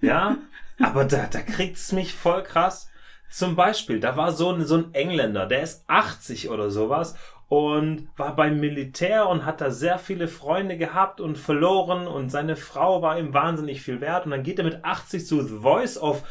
ja, 0.00 0.38
aber 0.80 1.04
da, 1.04 1.26
da 1.26 1.40
kriegt's 1.40 1.92
mich 1.92 2.14
voll 2.14 2.42
krass. 2.42 2.90
Zum 3.30 3.56
Beispiel, 3.56 3.98
da 3.98 4.16
war 4.16 4.30
so 4.30 4.52
ein, 4.52 4.64
so 4.64 4.76
ein 4.76 4.94
Engländer, 4.94 5.46
der 5.46 5.62
ist 5.62 5.84
80 5.88 6.50
oder 6.50 6.70
sowas 6.70 7.16
und 7.48 8.08
war 8.16 8.36
beim 8.36 8.60
Militär 8.60 9.28
und 9.28 9.44
hat 9.44 9.60
da 9.60 9.70
sehr 9.70 9.98
viele 9.98 10.28
Freunde 10.28 10.76
gehabt 10.76 11.20
und 11.20 11.36
verloren 11.36 12.06
und 12.06 12.30
seine 12.30 12.56
Frau 12.56 13.02
war 13.02 13.18
ihm 13.18 13.34
wahnsinnig 13.34 13.82
viel 13.82 14.00
wert 14.00 14.24
und 14.24 14.30
dann 14.30 14.44
geht 14.44 14.58
er 14.58 14.64
mit 14.64 14.84
80 14.84 15.26
zu 15.26 15.42
The 15.42 15.58
Voice 15.58 15.98
of 15.98 16.22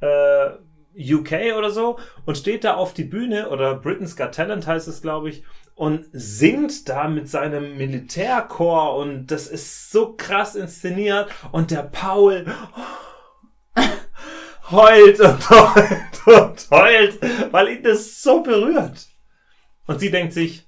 äh, 0.00 0.50
UK 0.98 1.56
oder 1.56 1.70
so 1.70 1.98
und 2.26 2.36
steht 2.36 2.64
da 2.64 2.74
auf 2.74 2.92
die 2.94 3.04
Bühne 3.04 3.50
oder 3.50 3.74
Britain's 3.74 4.16
Got 4.16 4.34
Talent 4.34 4.66
heißt 4.66 4.88
es, 4.88 5.00
glaube 5.02 5.30
ich, 5.30 5.44
und 5.74 6.06
singt 6.12 6.88
da 6.88 7.06
mit 7.08 7.28
seinem 7.28 7.76
Militärchor 7.76 8.96
und 8.96 9.28
das 9.28 9.46
ist 9.46 9.90
so 9.92 10.14
krass 10.16 10.56
inszeniert 10.56 11.30
und 11.52 11.70
der 11.70 11.84
Paul 11.84 12.46
heult 14.70 15.20
und 15.20 15.50
heult 15.50 16.26
und 16.26 16.70
heult, 16.70 17.52
weil 17.52 17.68
ihn 17.68 17.82
das 17.82 18.22
so 18.22 18.42
berührt. 18.42 19.06
Und 19.86 20.00
sie 20.00 20.10
denkt 20.10 20.32
sich, 20.32 20.66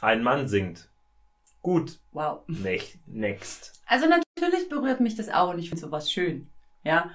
ein 0.00 0.22
Mann 0.22 0.48
singt. 0.48 0.88
Gut, 1.60 1.98
Wow. 2.12 2.40
nicht, 2.48 2.98
next. 3.06 3.82
Also 3.86 4.06
natürlich 4.06 4.68
berührt 4.68 5.00
mich 5.00 5.16
das 5.16 5.28
auch 5.28 5.50
und 5.50 5.58
ich 5.58 5.68
finde 5.68 5.82
sowas 5.82 6.10
schön. 6.10 6.50
Ja. 6.82 7.10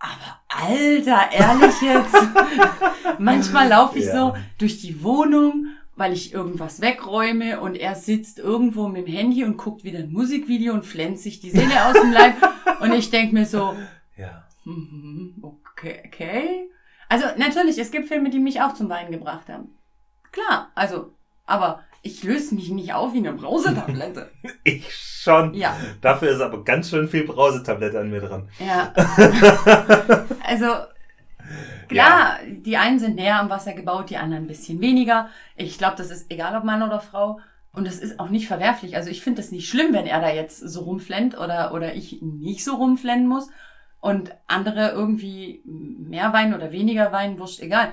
Aber 0.00 0.40
Alter, 0.48 1.30
ehrlich 1.32 1.80
jetzt. 1.82 2.14
Manchmal 3.18 3.68
laufe 3.68 3.98
ich 3.98 4.06
Ja. 4.06 4.12
so 4.14 4.34
durch 4.58 4.80
die 4.80 5.02
Wohnung, 5.02 5.66
weil 5.96 6.12
ich 6.12 6.32
irgendwas 6.32 6.80
wegräume 6.80 7.60
und 7.60 7.74
er 7.74 7.94
sitzt 7.96 8.38
irgendwo 8.38 8.88
mit 8.88 9.06
dem 9.08 9.12
Handy 9.12 9.44
und 9.44 9.56
guckt 9.56 9.82
wieder 9.84 9.98
ein 9.98 10.12
Musikvideo 10.12 10.72
und 10.72 10.84
flänzt 10.86 11.24
sich 11.24 11.40
die 11.40 11.50
Seele 11.50 11.84
aus 11.86 11.94
dem 11.94 12.12
Leib. 12.12 12.34
Und 12.80 12.92
ich 12.94 13.10
denke 13.10 13.34
mir 13.34 13.44
so, 13.44 13.74
Ja. 14.16 14.44
mhm, 14.64 15.34
okay, 15.42 16.00
okay. 16.06 16.70
Also 17.08 17.26
natürlich, 17.36 17.76
es 17.78 17.90
gibt 17.90 18.06
Filme, 18.06 18.30
die 18.30 18.38
mich 18.38 18.62
auch 18.62 18.72
zum 18.74 18.88
Weinen 18.88 19.10
gebracht 19.10 19.48
haben. 19.48 19.74
Klar, 20.30 20.70
also, 20.76 21.12
aber 21.44 21.82
ich 22.02 22.22
löse 22.22 22.54
mich 22.54 22.70
nicht 22.70 22.92
auf 22.92 23.12
wie 23.12 23.18
eine 23.18 23.32
Brausetablette. 23.32 24.30
Ich 24.64 24.94
schon. 24.94 25.54
Ja. 25.54 25.76
Dafür 26.00 26.30
ist 26.30 26.40
aber 26.40 26.62
ganz 26.62 26.90
schön 26.90 27.08
viel 27.08 27.24
Brausetablette 27.24 28.00
an 28.00 28.10
mir 28.10 28.20
dran. 28.20 28.48
Ja. 28.58 28.92
also, 30.46 30.66
klar, 31.88 32.38
die 32.46 32.76
einen 32.76 32.98
sind 32.98 33.16
näher 33.16 33.40
am 33.40 33.50
Wasser 33.50 33.72
gebaut, 33.72 34.10
die 34.10 34.16
anderen 34.16 34.44
ein 34.44 34.48
bisschen 34.48 34.80
weniger. 34.80 35.28
Ich 35.56 35.78
glaube, 35.78 35.96
das 35.96 36.10
ist 36.10 36.30
egal, 36.30 36.56
ob 36.56 36.64
Mann 36.64 36.82
oder 36.82 37.00
Frau. 37.00 37.40
Und 37.72 37.86
es 37.86 37.98
ist 38.00 38.18
auch 38.18 38.28
nicht 38.28 38.48
verwerflich. 38.48 38.96
Also 38.96 39.10
ich 39.10 39.22
finde 39.22 39.40
es 39.40 39.52
nicht 39.52 39.68
schlimm, 39.68 39.92
wenn 39.92 40.06
er 40.06 40.20
da 40.20 40.30
jetzt 40.30 40.58
so 40.58 40.80
rumflennt 40.82 41.38
oder, 41.38 41.72
oder 41.72 41.94
ich 41.94 42.20
nicht 42.22 42.64
so 42.64 42.74
rumflennen 42.74 43.26
muss 43.26 43.48
und 44.00 44.32
andere 44.46 44.90
irgendwie 44.90 45.62
mehr 45.64 46.32
weinen 46.32 46.54
oder 46.54 46.72
weniger 46.72 47.12
weinen, 47.12 47.38
wurscht, 47.38 47.60
egal. 47.60 47.92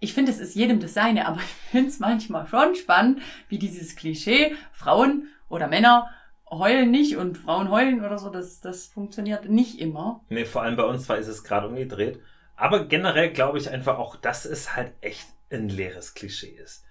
Ich 0.00 0.14
finde, 0.14 0.32
es 0.32 0.40
ist 0.40 0.54
jedem 0.54 0.80
das 0.80 0.94
Seine, 0.94 1.26
aber 1.26 1.38
ich 1.38 1.70
finde 1.70 1.88
es 1.88 1.98
manchmal 1.98 2.46
schon 2.46 2.74
spannend, 2.74 3.20
wie 3.48 3.58
dieses 3.58 3.96
Klischee, 3.96 4.54
Frauen 4.72 5.28
oder 5.48 5.68
Männer 5.68 6.10
heulen 6.50 6.90
nicht 6.90 7.16
und 7.16 7.38
Frauen 7.38 7.70
heulen 7.70 8.04
oder 8.04 8.18
so, 8.18 8.30
das, 8.30 8.60
das 8.60 8.86
funktioniert 8.86 9.48
nicht 9.48 9.80
immer. 9.80 10.24
Nee, 10.28 10.44
vor 10.44 10.62
allem 10.62 10.76
bei 10.76 10.84
uns 10.84 11.04
zwar 11.04 11.18
ist 11.18 11.28
es 11.28 11.44
gerade 11.44 11.68
umgedreht. 11.68 12.20
Aber 12.56 12.84
generell 12.86 13.32
glaube 13.32 13.58
ich 13.58 13.70
einfach 13.70 13.98
auch, 13.98 14.16
dass 14.16 14.44
es 14.44 14.76
halt 14.76 14.92
echt 15.00 15.26
ein 15.50 15.68
leeres 15.68 16.14
Klischee 16.14 16.56
ist. 16.62 16.84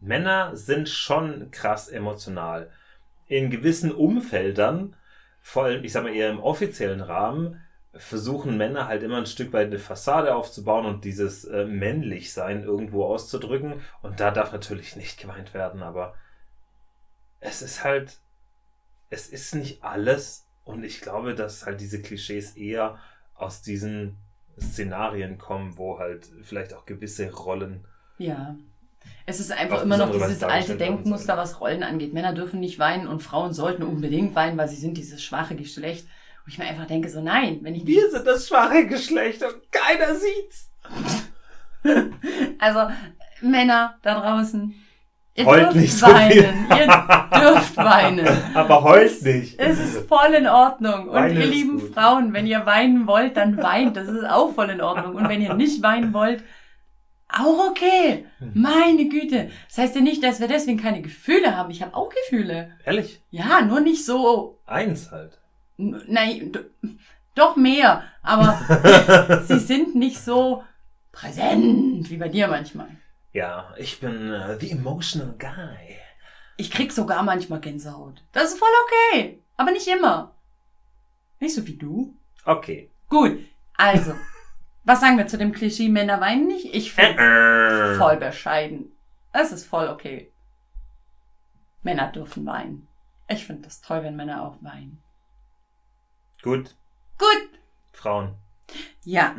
Männer 0.00 0.56
sind 0.56 0.88
schon 0.88 1.50
krass 1.50 1.88
emotional. 1.88 2.70
In 3.26 3.50
gewissen 3.50 3.92
Umfeldern, 3.92 4.96
vor 5.40 5.64
allem, 5.64 5.84
ich 5.84 5.92
sag 5.92 6.04
mal 6.04 6.14
eher 6.14 6.30
im 6.30 6.40
offiziellen 6.40 7.00
Rahmen, 7.00 7.60
versuchen 7.94 8.56
Männer 8.56 8.86
halt 8.86 9.02
immer 9.02 9.18
ein 9.18 9.26
Stück 9.26 9.52
weit 9.52 9.66
eine 9.66 9.78
Fassade 9.78 10.34
aufzubauen 10.34 10.86
und 10.86 11.04
dieses 11.04 11.44
äh, 11.44 11.64
männlich 11.64 12.32
sein 12.32 12.62
irgendwo 12.62 13.04
auszudrücken. 13.04 13.80
Und 14.02 14.20
da 14.20 14.30
darf 14.30 14.52
natürlich 14.52 14.96
nicht 14.96 15.18
gemeint 15.18 15.54
werden, 15.54 15.82
aber 15.82 16.14
es 17.40 17.62
ist 17.62 17.82
halt, 17.82 18.18
es 19.08 19.28
ist 19.28 19.54
nicht 19.54 19.82
alles. 19.82 20.46
Und 20.64 20.84
ich 20.84 21.00
glaube, 21.00 21.34
dass 21.34 21.66
halt 21.66 21.80
diese 21.80 22.00
Klischees 22.00 22.56
eher 22.56 22.98
aus 23.34 23.62
diesen 23.62 24.16
Szenarien 24.60 25.38
kommen, 25.38 25.76
wo 25.76 25.98
halt 25.98 26.28
vielleicht 26.42 26.74
auch 26.74 26.86
gewisse 26.86 27.32
Rollen. 27.32 27.84
Ja. 28.18 28.56
Es 29.26 29.40
ist 29.40 29.50
einfach 29.50 29.82
immer 29.82 29.96
noch 29.96 30.12
dieses 30.12 30.42
alte 30.42 30.76
Denkmuster, 30.76 31.36
was 31.36 31.60
Rollen 31.60 31.82
angeht. 31.82 32.12
Männer 32.12 32.34
dürfen 32.34 32.60
nicht 32.60 32.78
weinen 32.78 33.08
und 33.08 33.22
Frauen 33.22 33.52
sollten 33.52 33.82
unbedingt 33.82 34.34
weinen, 34.34 34.58
weil 34.58 34.68
sie 34.68 34.76
sind 34.76 34.96
dieses 34.96 35.22
schwache 35.22 35.56
Geschlecht. 35.56 36.06
Wo 36.44 36.48
ich 36.48 36.58
mir 36.58 36.64
einfach 36.66 36.86
denke, 36.86 37.08
so 37.08 37.20
nein, 37.20 37.58
wenn 37.62 37.74
ich 37.74 37.84
nicht. 37.84 37.96
Wir 37.96 38.10
sind 38.10 38.26
das 38.26 38.48
schwache 38.48 38.86
Geschlecht 38.86 39.42
und 39.42 39.54
keiner 39.72 40.14
sieht's. 40.14 40.70
Also, 42.58 42.90
Männer 43.40 43.94
da 44.02 44.20
draußen, 44.20 44.74
ihr 45.34 45.46
Heult 45.46 45.62
dürft 45.62 45.76
nicht 45.76 45.94
so 45.96 46.06
weinen. 46.06 46.30
viel. 46.32 46.42
Ihr 46.78 46.86
dürft 47.40 47.76
weinen. 47.76 48.28
Aber 48.54 48.82
heult 48.82 49.22
nicht. 49.22 49.58
Es 49.58 49.78
ist 49.78 50.06
voll 50.06 50.34
in 50.34 50.46
Ordnung. 50.46 51.08
Und 51.08 51.14
Weinen 51.14 51.40
ihr 51.40 51.46
lieben 51.46 51.80
gut. 51.80 51.94
Frauen, 51.94 52.34
wenn 52.34 52.46
ihr 52.46 52.66
weinen 52.66 53.06
wollt, 53.06 53.38
dann 53.38 53.56
weint. 53.56 53.96
Das 53.96 54.08
ist 54.08 54.24
auch 54.28 54.52
voll 54.54 54.68
in 54.68 54.82
Ordnung. 54.82 55.14
Und 55.14 55.28
wenn 55.30 55.40
ihr 55.40 55.54
nicht 55.54 55.82
weinen 55.82 56.12
wollt, 56.12 56.42
Auch 57.32 57.70
okay. 57.70 58.26
Hm. 58.40 58.52
Meine 58.54 59.08
Güte. 59.08 59.50
Das 59.68 59.78
heißt 59.78 59.94
ja 59.94 60.00
nicht, 60.02 60.22
dass 60.22 60.40
wir 60.40 60.48
deswegen 60.48 60.82
keine 60.82 61.00
Gefühle 61.00 61.56
haben. 61.56 61.70
Ich 61.70 61.80
habe 61.80 61.94
auch 61.94 62.10
Gefühle. 62.10 62.72
Ehrlich? 62.84 63.22
Ja, 63.30 63.62
nur 63.62 63.80
nicht 63.80 64.04
so. 64.04 64.58
Eins 64.66 65.10
halt. 65.12 65.39
Nein, 66.06 66.52
doch 67.34 67.56
mehr. 67.56 68.04
Aber 68.22 69.42
sie 69.46 69.58
sind 69.58 69.94
nicht 69.94 70.20
so 70.20 70.62
präsent 71.12 72.10
wie 72.10 72.16
bei 72.16 72.28
dir 72.28 72.48
manchmal. 72.48 72.88
Ja, 73.32 73.72
ich 73.76 74.00
bin 74.00 74.32
äh, 74.32 74.58
the 74.58 74.70
emotional 74.72 75.34
guy. 75.38 75.96
Ich 76.56 76.70
krieg 76.70 76.92
sogar 76.92 77.22
manchmal 77.22 77.60
Gänsehaut. 77.60 78.22
Das 78.32 78.52
ist 78.52 78.58
voll 78.58 78.68
okay. 78.84 79.40
Aber 79.56 79.70
nicht 79.70 79.88
immer. 79.88 80.34
Nicht 81.38 81.54
so 81.54 81.66
wie 81.66 81.76
du. 81.76 82.14
Okay. 82.44 82.90
Gut. 83.08 83.38
Also, 83.76 84.14
was 84.84 85.00
sagen 85.00 85.16
wir 85.16 85.26
zu 85.26 85.38
dem 85.38 85.52
Klischee 85.52 85.88
Männer 85.88 86.20
weinen 86.20 86.46
nicht? 86.46 86.74
Ich 86.74 86.92
finde 86.92 87.22
Äh, 87.22 87.94
voll 87.96 88.16
bescheiden. 88.16 88.92
Es 89.32 89.52
ist 89.52 89.66
voll 89.66 89.88
okay. 89.88 90.30
Männer 91.82 92.08
dürfen 92.08 92.44
weinen. 92.44 92.88
Ich 93.28 93.46
finde 93.46 93.62
das 93.62 93.80
toll, 93.80 94.02
wenn 94.02 94.16
Männer 94.16 94.42
auch 94.42 94.56
weinen. 94.60 95.00
Gut, 96.42 96.74
Gut. 97.18 97.48
Frauen. 97.92 98.34
Ja. 99.04 99.34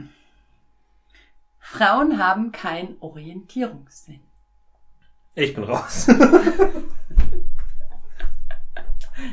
Frauen 1.58 2.24
haben 2.24 2.51
keinen 2.51 2.98
Orientierungssinn. 3.00 4.20
Ich 5.34 5.55
bin 5.55 5.63
raus. 5.63 6.08
Wie 6.08 6.13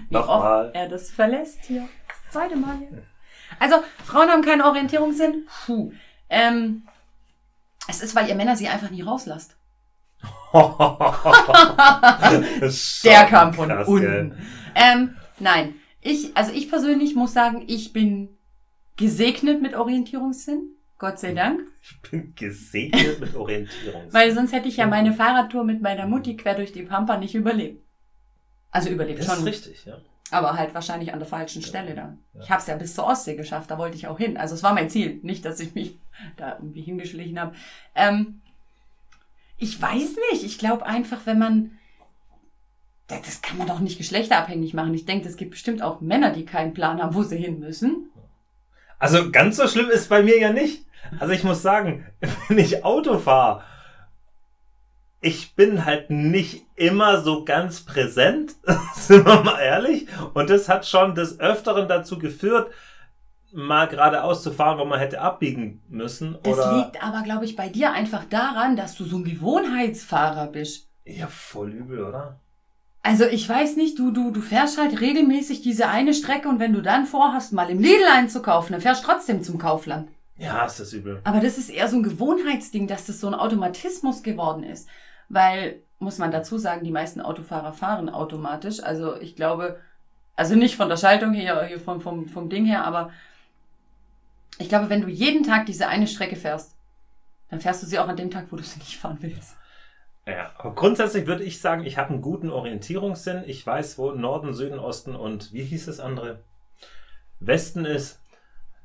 Nochmal. 0.09 0.67
oft 0.67 0.75
er 0.75 0.89
das 0.89 1.11
verlässt 1.11 1.65
hier. 1.65 1.89
Das 2.09 2.33
zweite 2.33 2.57
Mal 2.57 2.81
jetzt. 2.83 3.07
Also, 3.59 3.77
Frauen 4.05 4.31
haben 4.31 4.43
keinen 4.43 4.63
Orientierungssinn. 4.63 5.47
Puh. 5.67 5.93
Ähm, 6.31 6.89
es 7.89 8.01
ist, 8.01 8.15
weil 8.15 8.29
ihr 8.29 8.35
Männer 8.35 8.57
sie 8.57 8.69
einfach 8.69 8.91
nie 8.91 9.03
rauslasst. 9.03 9.57
Der 13.05 13.27
kam 13.27 13.53
von 13.53 13.71
unten. 13.71 14.47
Ähm, 14.75 15.17
nein. 15.39 15.75
Ich, 16.09 16.35
also 16.35 16.53
ich 16.55 16.71
persönlich 16.71 17.15
muss 17.15 17.35
sagen, 17.35 17.65
ich 17.67 17.93
bin 17.93 18.31
gesegnet 18.97 19.61
mit 19.61 19.75
Orientierungssinn. 19.75 20.71
Gott 20.97 21.19
sei 21.19 21.35
Dank. 21.35 21.61
Ich 21.83 22.11
bin 22.11 22.35
gesegnet 22.35 23.21
mit 23.21 23.35
Orientierung. 23.37 24.11
Weil 24.11 24.33
sonst 24.33 24.53
hätte 24.53 24.69
ich 24.69 24.79
ja 24.79 24.87
meine 24.87 25.13
Fahrradtour 25.13 25.65
mit 25.65 25.83
meiner 25.83 26.07
Mutti 26.07 26.35
quer 26.35 26.55
durch 26.55 26.73
die 26.73 26.85
Pampa 26.85 27.19
nicht 27.19 27.35
überlebt. 27.35 27.85
Also 28.71 28.89
überlebt 28.89 29.19
das 29.19 29.27
schon. 29.27 29.39
ist 29.41 29.45
richtig, 29.45 29.85
ja. 29.85 29.99
Aber 30.31 30.55
halt 30.55 30.73
wahrscheinlich 30.73 31.13
an 31.13 31.19
der 31.19 31.29
falschen 31.29 31.61
Stelle 31.61 31.95
dann. 31.95 32.19
Ja. 32.33 32.41
Ich 32.41 32.51
habe 32.51 32.61
es 32.63 32.67
ja 32.67 32.77
bis 32.77 32.95
zur 32.95 33.07
Ostsee 33.07 33.37
geschafft, 33.37 33.71
da 33.71 33.77
wollte 33.77 33.97
ich 33.97 34.07
auch 34.07 34.19
hin. 34.19 34.39
Also 34.39 34.55
es 34.55 34.63
war 34.63 34.73
mein 34.73 34.89
Ziel, 34.89 35.21
nicht, 35.23 35.45
dass 35.45 35.61
ich 35.61 35.75
mich 35.75 35.99
da 36.39 36.55
irgendwie 36.55 36.83
hingeschlichen 36.83 37.39
habe. 37.39 37.55
Ähm, 37.95 38.41
ich 39.59 39.81
weiß 39.81 40.17
nicht, 40.33 40.43
ich 40.43 40.59
glaube 40.59 40.87
einfach, 40.87 41.27
wenn 41.27 41.39
man... 41.39 41.78
Das 43.09 43.23
das 43.23 43.43
kann 43.43 43.59
man 43.59 43.67
doch 43.67 43.81
nicht 43.81 43.99
geschlechterabhängig 43.99 44.75
machen. 44.75 44.95
Ich 44.95 45.07
denke, 45.07 45.29
es 45.29 45.37
gibt 45.37 45.53
bestimmt 45.53 45.83
auch 45.83 46.01
Männer, 46.01 46.31
die 46.31 46.45
keinen 46.45 46.75
Plan 46.75 47.03
haben, 47.03 47.15
wo 47.15 47.23
sie 47.23 47.39
hin 47.39 47.59
müssen. 47.59 48.11
Also 48.99 49.31
ganz 49.31 49.57
so 49.57 49.67
schlimm 49.67 49.91
ist 49.91 50.09
bei 50.09 50.23
mir 50.23 50.39
ja 50.39 50.53
nicht. 50.53 50.85
Also 51.19 51.33
ich 51.33 51.43
muss 51.43 51.63
sagen, 51.63 52.07
wenn 52.49 52.59
ich 52.59 52.85
Auto 52.85 53.19
fahre, 53.19 53.63
ich 55.21 55.55
bin 55.57 55.85
halt 55.85 56.11
nicht 56.11 56.67
immer 56.77 57.23
so 57.23 57.45
ganz 57.45 57.81
präsent, 57.81 58.55
sind 58.95 59.27
wir 59.27 59.43
mal 59.43 59.59
ehrlich. 59.59 60.07
Und 60.35 60.51
das 60.51 60.69
hat 60.69 60.87
schon 60.87 61.15
des 61.15 61.41
Öfteren 61.41 61.89
dazu 61.89 62.19
geführt, 62.19 62.71
mal 63.53 63.89
geradeaus 63.89 64.43
zu 64.43 64.53
fahren, 64.53 64.79
wo 64.79 64.85
man 64.85 65.01
hätte 65.01 65.21
abbiegen 65.21 65.83
müssen. 65.89 66.39
Das 66.43 66.59
oder 66.59 66.77
liegt 66.77 67.03
aber, 67.03 67.23
glaube 67.23 67.47
ich, 67.47 67.57
bei 67.57 67.69
dir 67.69 67.93
einfach 67.93 68.25
daran, 68.25 68.77
dass 68.77 68.95
du 68.95 69.05
so 69.05 69.17
ein 69.17 69.25
Gewohnheitsfahrer 69.25 70.49
bist. 70.49 70.89
ja, 71.05 71.27
voll 71.27 71.71
übel, 71.71 72.05
oder? 72.05 72.39
Also 73.03 73.25
ich 73.25 73.49
weiß 73.49 73.77
nicht, 73.77 73.99
du, 73.99 74.11
du, 74.11 74.31
du 74.31 74.41
fährst 74.41 74.79
halt 74.79 75.01
regelmäßig 75.01 75.63
diese 75.63 75.89
eine 75.89 76.15
Strecke 76.15 76.49
und 76.49 76.59
wenn 76.59 76.73
du 76.73 76.83
dann 76.83 77.07
vorhast, 77.07 77.53
mal 77.53 77.71
im 77.71 77.79
Lidl 77.79 78.05
einzukaufen, 78.13 78.73
dann 78.73 78.81
fährst 78.81 79.03
du 79.03 79.07
trotzdem 79.07 79.43
zum 79.43 79.59
Kaufland. 79.59 80.11
Ja, 80.37 80.65
ist 80.65 80.79
das 80.79 80.93
übel. 80.93 81.21
Aber 81.25 81.41
das 81.41 81.59
ist 81.59 81.71
eher 81.71 81.89
so 81.89 81.97
ein 81.97 82.03
Gewohnheitsding, 82.03 82.87
dass 82.87 83.07
das 83.07 83.21
so 83.21 83.27
ein 83.27 83.35
Automatismus 83.35 84.23
geworden 84.23 84.63
ist. 84.63 84.89
Weil, 85.29 85.81
muss 85.99 86.19
man 86.19 86.31
dazu 86.31 86.59
sagen, 86.59 86.85
die 86.85 86.93
meisten 86.93 87.21
Autofahrer 87.21 87.73
fahren 87.73 88.09
automatisch. 88.09 88.81
Also 88.83 89.17
ich 89.21 89.37
glaube, 89.37 89.81
also 90.37 90.55
nicht 90.55 90.77
von 90.77 90.89
der 90.89 90.97
Schaltung 90.97 91.33
her, 91.33 91.65
hier 91.65 91.81
vom, 91.81 92.01
vom, 92.01 92.29
vom 92.29 92.49
Ding 92.49 92.65
her, 92.65 92.85
aber 92.85 93.11
ich 94.59 94.69
glaube, 94.69 94.89
wenn 94.91 95.03
du 95.03 95.09
jeden 95.09 95.45
Tag 95.45 95.67
diese 95.67 95.89
eine 95.89 96.07
Strecke 96.07 96.37
fährst, 96.37 96.75
dann 97.51 97.61
fährst 97.61 97.83
du 97.83 97.87
sie 97.87 97.99
auch 97.99 98.09
an 98.09 98.17
dem 98.17 98.31
Tag, 98.31 98.47
wo 98.51 98.57
du 98.57 98.63
sie 98.63 98.79
nicht 98.79 98.99
fahren 98.99 99.19
willst. 99.21 99.57
Ja, 100.29 100.53
aber 100.59 100.75
grundsätzlich 100.75 101.27
würde 101.27 101.43
ich 101.45 101.61
sagen, 101.61 101.85
ich 101.85 101.97
habe 101.97 102.11
einen 102.11 102.21
guten 102.23 102.51
Orientierungssinn. 102.51 103.45
Ich 103.47 103.67
weiß, 103.67 103.97
wo 103.99 104.13
Norden, 104.13 104.53
Süden, 104.53 104.79
Osten 104.79 105.17
und 105.17 105.53
wie 105.53 105.63
hieß 105.65 105.87
das 105.87 106.01
andere? 106.01 106.41
Westen 107.41 107.85
ist. 107.85 108.21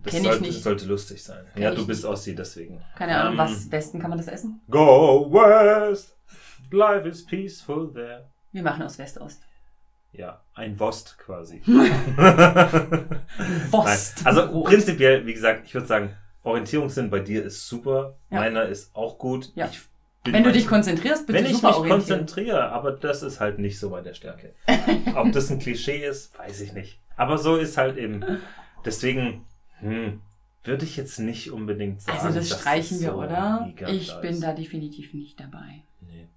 Das 0.03 0.13
Kenn 0.13 0.23
ich 0.23 0.29
sollte, 0.29 0.43
nicht. 0.43 0.63
sollte 0.63 0.86
lustig 0.86 1.23
sein. 1.23 1.45
Kenn 1.53 1.63
ja, 1.63 1.71
ich 1.71 1.77
du 1.79 1.88
bist 1.88 2.06
Ossi, 2.06 2.36
deswegen. 2.36 2.82
Keine 2.97 3.17
Ahnung, 3.19 3.34
Ähm, 3.34 3.38
was 3.39 3.71
Westen 3.71 3.99
kann 3.99 4.10
man 4.10 4.17
das 4.19 4.27
essen? 4.27 4.62
Go 4.69 5.29
West, 5.32 6.17
life 6.71 7.08
is 7.08 7.25
peaceful 7.25 7.91
there. 7.93 8.29
Wir 8.51 8.63
machen 8.63 8.84
aus 8.84 8.97
West-Ost. 8.99 9.41
Ja, 10.12 10.41
ein 10.53 10.79
Wost 10.79 11.17
quasi. 11.17 11.62
Wost. 13.71 14.17
Nein. 14.17 14.25
Also 14.25 14.63
prinzipiell, 14.63 15.25
wie 15.25 15.34
gesagt, 15.34 15.65
ich 15.65 15.73
würde 15.73 15.88
sagen, 15.88 16.15
Orientierungssinn 16.43 17.10
bei 17.10 17.19
dir 17.19 17.43
ist 17.43 17.67
super. 17.67 18.17
Ja. 18.29 18.41
Meiner 18.41 18.65
ist 18.65 18.95
auch 18.95 19.17
gut. 19.17 19.51
Ja. 19.56 19.67
Ich 19.67 19.82
bin 20.23 20.33
Wenn 20.33 20.43
du 20.43 20.51
dich 20.51 20.67
konzentrierst, 20.67 21.27
bist 21.27 21.38
Wenn 21.38 21.43
du 21.43 21.51
ich 21.51 21.57
super 21.57 21.67
mich 21.67 21.77
orientiert. 21.77 22.09
konzentriere, 22.19 22.71
aber 22.71 22.91
das 22.91 23.23
ist 23.23 23.39
halt 23.39 23.59
nicht 23.59 23.77
so 23.77 23.89
meine 23.89 24.15
Stärke. 24.15 24.53
Ob 25.15 25.31
das 25.33 25.51
ein 25.51 25.59
Klischee 25.59 26.05
ist, 26.05 26.38
weiß 26.39 26.62
ich 26.62 26.73
nicht. 26.73 26.99
Aber 27.17 27.38
so 27.38 27.57
ist 27.57 27.77
halt 27.77 27.97
eben. 27.97 28.23
Deswegen 28.86 29.45
hm, 29.79 30.21
würde 30.63 30.86
ich 30.86 30.95
jetzt 30.95 31.19
nicht 31.19 31.51
unbedingt 31.51 32.01
sagen. 32.01 32.19
Also 32.19 32.39
das 32.39 32.49
streichen 32.49 33.01
wir, 33.01 33.12
so 33.12 33.17
oder? 33.17 33.69
Ich 33.89 34.07
klar 34.07 34.21
bin 34.21 34.31
ist. 34.31 34.43
da 34.43 34.53
definitiv 34.53 35.13
nicht 35.13 35.39
dabei. 35.39 35.83
Nee. 35.99 36.29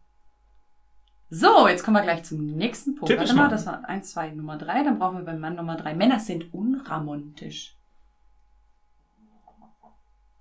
So, 1.30 1.68
jetzt 1.68 1.84
kommen 1.84 1.96
wir 1.96 2.02
gleich 2.02 2.24
zum 2.24 2.44
nächsten 2.44 2.96
Punkt. 2.96 3.08
Typisch 3.08 3.28
Warte 3.30 3.40
mal, 3.40 3.48
das 3.48 3.66
war 3.66 3.88
1, 3.88 4.10
2, 4.12 4.30
Nummer 4.30 4.58
3. 4.58 4.84
Dann 4.84 4.98
brauchen 4.98 5.18
wir 5.18 5.24
beim 5.24 5.40
Mann 5.40 5.56
Nummer 5.56 5.76
3. 5.76 5.94
Männer 5.94 6.18
sind 6.18 6.52
unromantisch. 6.52 7.75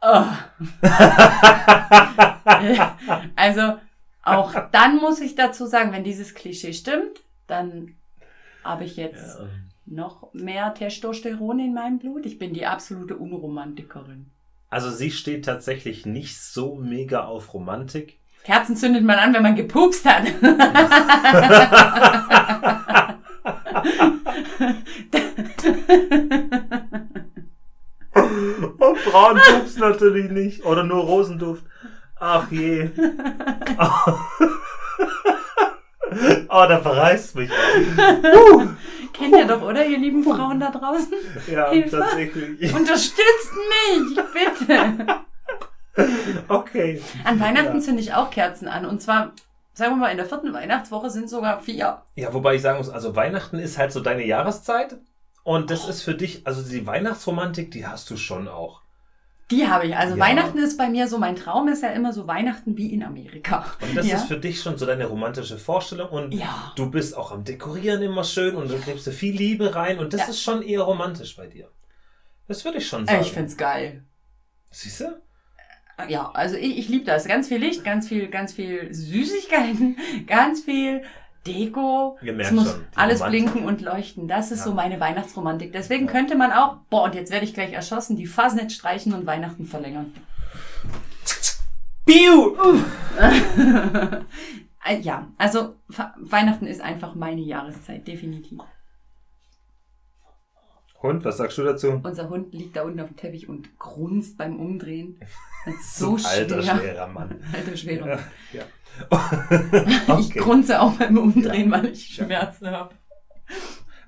Oh. 0.07 0.23
also, 3.35 3.79
auch 4.21 4.53
dann 4.71 4.97
muss 4.97 5.19
ich 5.19 5.33
dazu 5.33 5.65
sagen, 5.65 5.91
wenn 5.91 6.03
dieses 6.03 6.35
Klischee 6.35 6.73
stimmt, 6.73 7.23
dann 7.47 7.95
habe 8.63 8.83
ich 8.83 8.97
jetzt 8.97 9.39
Ja, 9.39 9.45
ähm, 9.45 9.49
noch 9.87 10.31
mehr 10.33 10.75
Testosteron 10.75 11.57
in 11.59 11.73
meinem 11.73 11.97
Blut. 11.97 12.27
Ich 12.27 12.37
bin 12.37 12.53
die 12.53 12.67
absolute 12.67 13.15
Unromantikerin. 13.15 14.27
also 14.69 14.91
sie 14.91 15.09
steht 15.09 15.45
tatsächlich 15.45 16.05
nicht 16.05 16.39
so 16.39 16.75
mega 16.75 17.25
auf 17.25 17.55
Romantik. 17.55 18.19
Kerzen 18.43 18.75
zündet 18.75 19.03
man 19.03 19.17
an, 19.17 19.33
wenn 19.33 19.41
man 19.41 19.55
gepupst 19.55 20.05
hat. 20.05 20.27
Und 28.15 28.97
Frauen 28.99 29.37
pupsen 29.37 29.81
natürlich 29.81 30.31
nicht. 30.31 30.65
Oder 30.65 30.83
nur 30.83 31.03
Rosenduft. 31.03 31.63
Ach 32.19 32.49
je. 32.51 32.89
Oh, 36.49 36.65
da 36.69 36.79
verreißt 36.79 37.35
mich. 37.35 37.49
Kennt 39.11 39.35
ihr 39.35 39.45
doch, 39.45 39.61
oder, 39.63 39.85
ihr 39.85 39.97
lieben 39.97 40.23
Frauen 40.23 40.59
da 40.59 40.71
draußen? 40.71 41.13
Ja, 41.51 41.69
Hilfe. 41.71 41.97
tatsächlich. 41.99 42.73
Unterstützt 42.73 43.51
mich, 43.97 44.15
bitte. 44.67 45.07
Okay. 46.47 47.01
An 47.25 47.39
Weihnachten 47.39 47.75
Ja. 47.77 47.81
zünde 47.81 48.01
ich 48.01 48.13
auch 48.13 48.29
Kerzen 48.29 48.67
an. 48.69 48.85
Und 48.85 49.01
zwar, 49.01 49.33
sagen 49.73 49.93
wir 49.93 49.97
mal, 49.97 50.09
in 50.11 50.17
der 50.17 50.25
vierten 50.25 50.53
Weihnachtswoche 50.53 51.09
sind 51.09 51.29
sogar 51.29 51.59
vier. 51.59 52.01
Ja, 52.15 52.33
wobei 52.33 52.55
ich 52.55 52.61
sagen 52.61 52.77
muss, 52.77 52.89
also 52.89 53.15
Weihnachten 53.15 53.59
ist 53.59 53.77
halt 53.77 53.91
so 53.91 53.99
deine 53.99 54.25
Jahreszeit. 54.25 54.95
Und 55.45 55.69
das 55.69 55.87
ist 55.87 56.01
für 56.01 56.15
dich, 56.15 56.41
also 56.47 56.67
die 56.67 56.87
Weihnachtsromantik, 56.87 57.69
die 57.69 57.85
hast 57.85 58.09
du 58.09 58.17
schon 58.17 58.47
auch. 58.47 58.81
Die 59.51 59.67
habe 59.67 59.85
ich. 59.85 59.95
Also 59.95 60.15
Ja. 60.15 60.25
Weihnachten 60.25 60.57
ist 60.57 60.75
bei 60.75 60.89
mir 60.89 61.07
so, 61.07 61.19
mein 61.19 61.35
Traum 61.35 61.67
ist 61.67 61.83
ja 61.83 61.89
immer 61.89 62.11
so 62.13 62.25
Weihnachten 62.25 62.75
wie 62.77 62.91
in 62.91 63.03
Amerika. 63.03 63.63
Und 63.79 63.95
das 63.95 64.07
ja? 64.07 64.15
ist 64.17 64.25
für 64.25 64.37
dich 64.39 64.59
schon 64.59 64.79
so 64.79 64.87
deine 64.87 65.05
romantische 65.05 65.59
Vorstellung. 65.59 66.09
Und 66.09 66.33
Ja. 66.33 66.73
du 66.75 66.89
bist 66.89 67.15
auch 67.15 67.31
am 67.31 67.43
Dekorieren 67.43 68.01
immer 68.01 68.23
schön 68.23 68.55
und 68.55 68.71
du 68.71 68.77
gibst 68.79 69.05
da 69.05 69.11
viel 69.11 69.35
Liebe 69.37 69.75
rein. 69.75 69.99
Und 69.99 70.13
das 70.15 70.27
ist 70.29 70.41
schon 70.41 70.63
eher 70.63 70.81
romantisch 70.81 71.35
bei 71.35 71.45
dir. 71.45 71.69
Das 72.47 72.65
würde 72.65 72.79
ich 72.79 72.87
schon 72.87 73.03
Äh, 73.03 73.11
sagen. 73.11 73.21
Ich 73.21 73.31
find's 73.33 73.55
geil. 73.55 74.03
Siehst 74.71 75.01
du? 75.01 75.21
Ja, 76.09 76.31
also 76.33 76.55
ich, 76.55 76.79
ich 76.79 76.89
liebe 76.89 77.05
das. 77.05 77.25
Ganz 77.27 77.47
viel 77.47 77.59
Licht, 77.59 77.83
ganz 77.83 78.07
viel, 78.07 78.29
ganz 78.29 78.51
viel 78.51 78.91
Süßigkeiten, 78.91 79.95
ganz 80.27 80.63
viel 80.63 81.03
Deko. 81.47 82.17
Es 82.25 82.51
muss 82.51 82.71
schon. 82.71 82.85
alles 82.95 83.19
Romantik. 83.21 83.45
blinken 83.51 83.65
und 83.67 83.81
leuchten. 83.81 84.27
Das 84.27 84.51
ist 84.51 84.59
Ja. 84.59 84.65
so 84.65 84.73
meine 84.73 84.99
Weihnachtsromantik. 84.99 85.71
Deswegen 85.73 86.05
Ja. 86.05 86.11
könnte 86.11 86.35
man 86.35 86.51
auch, 86.51 86.77
boah, 86.89 87.03
und 87.03 87.15
jetzt 87.15 87.31
werde 87.31 87.45
ich 87.45 87.53
gleich 87.53 87.73
erschossen, 87.73 88.15
die 88.17 88.25
Fasnet 88.27 88.71
streichen 88.71 89.13
und 89.13 89.25
Weihnachten 89.25 89.65
verlängern. 89.65 90.13
Biu! 92.05 92.55
Äh, 94.87 94.99
ja, 94.99 95.27
also 95.39 95.77
Weihnachten 96.17 96.67
ist 96.67 96.79
einfach 96.79 97.15
meine 97.15 97.41
Jahreszeit, 97.41 98.07
definitiv. 98.07 98.59
Hund, 101.05 101.23
was 101.25 101.37
sagst 101.37 101.57
du 101.57 101.63
dazu? 101.63 102.01
Unser 102.03 102.29
Hund 102.29 102.53
liegt 102.53 102.75
da 102.75 102.83
unten 102.83 102.99
auf 102.99 103.07
dem 103.07 103.15
Teppich 103.17 103.47
und 103.49 103.77
grunzt 103.79 104.37
beim 104.37 104.59
Umdrehen. 104.59 105.19
So 105.81 106.15
Ein 106.17 106.25
alter, 106.25 106.61
schwer. 106.61 106.77
schwerer 106.77 107.07
Mann. 107.07 107.39
Alter, 107.51 107.75
schwerer. 107.75 108.19
Ja. 108.53 108.61
ja. 108.61 108.65
Ich 110.19 110.27
okay. 110.29 110.39
grunze 110.39 110.79
auch 110.79 110.91
beim 110.93 111.17
Umdrehen, 111.17 111.71
Ja. 111.71 111.77
weil 111.77 111.87
ich 111.87 112.05
Schmerzen 112.13 112.69
habe. 112.69 112.93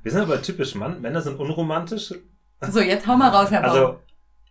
Wir 0.04 0.12
sind 0.12 0.22
aber 0.22 0.40
typisch 0.42 0.76
Mann. 0.76 1.02
Männer 1.02 1.22
sind 1.22 1.40
unromantisch. 1.40 2.14
So, 2.62 2.80
jetzt 2.80 3.08
hau 3.08 3.18
mal 3.18 3.30
raus, 3.30 3.50
Herr 3.50 3.62
Bauer. 3.64 3.72
Also, 3.72 4.00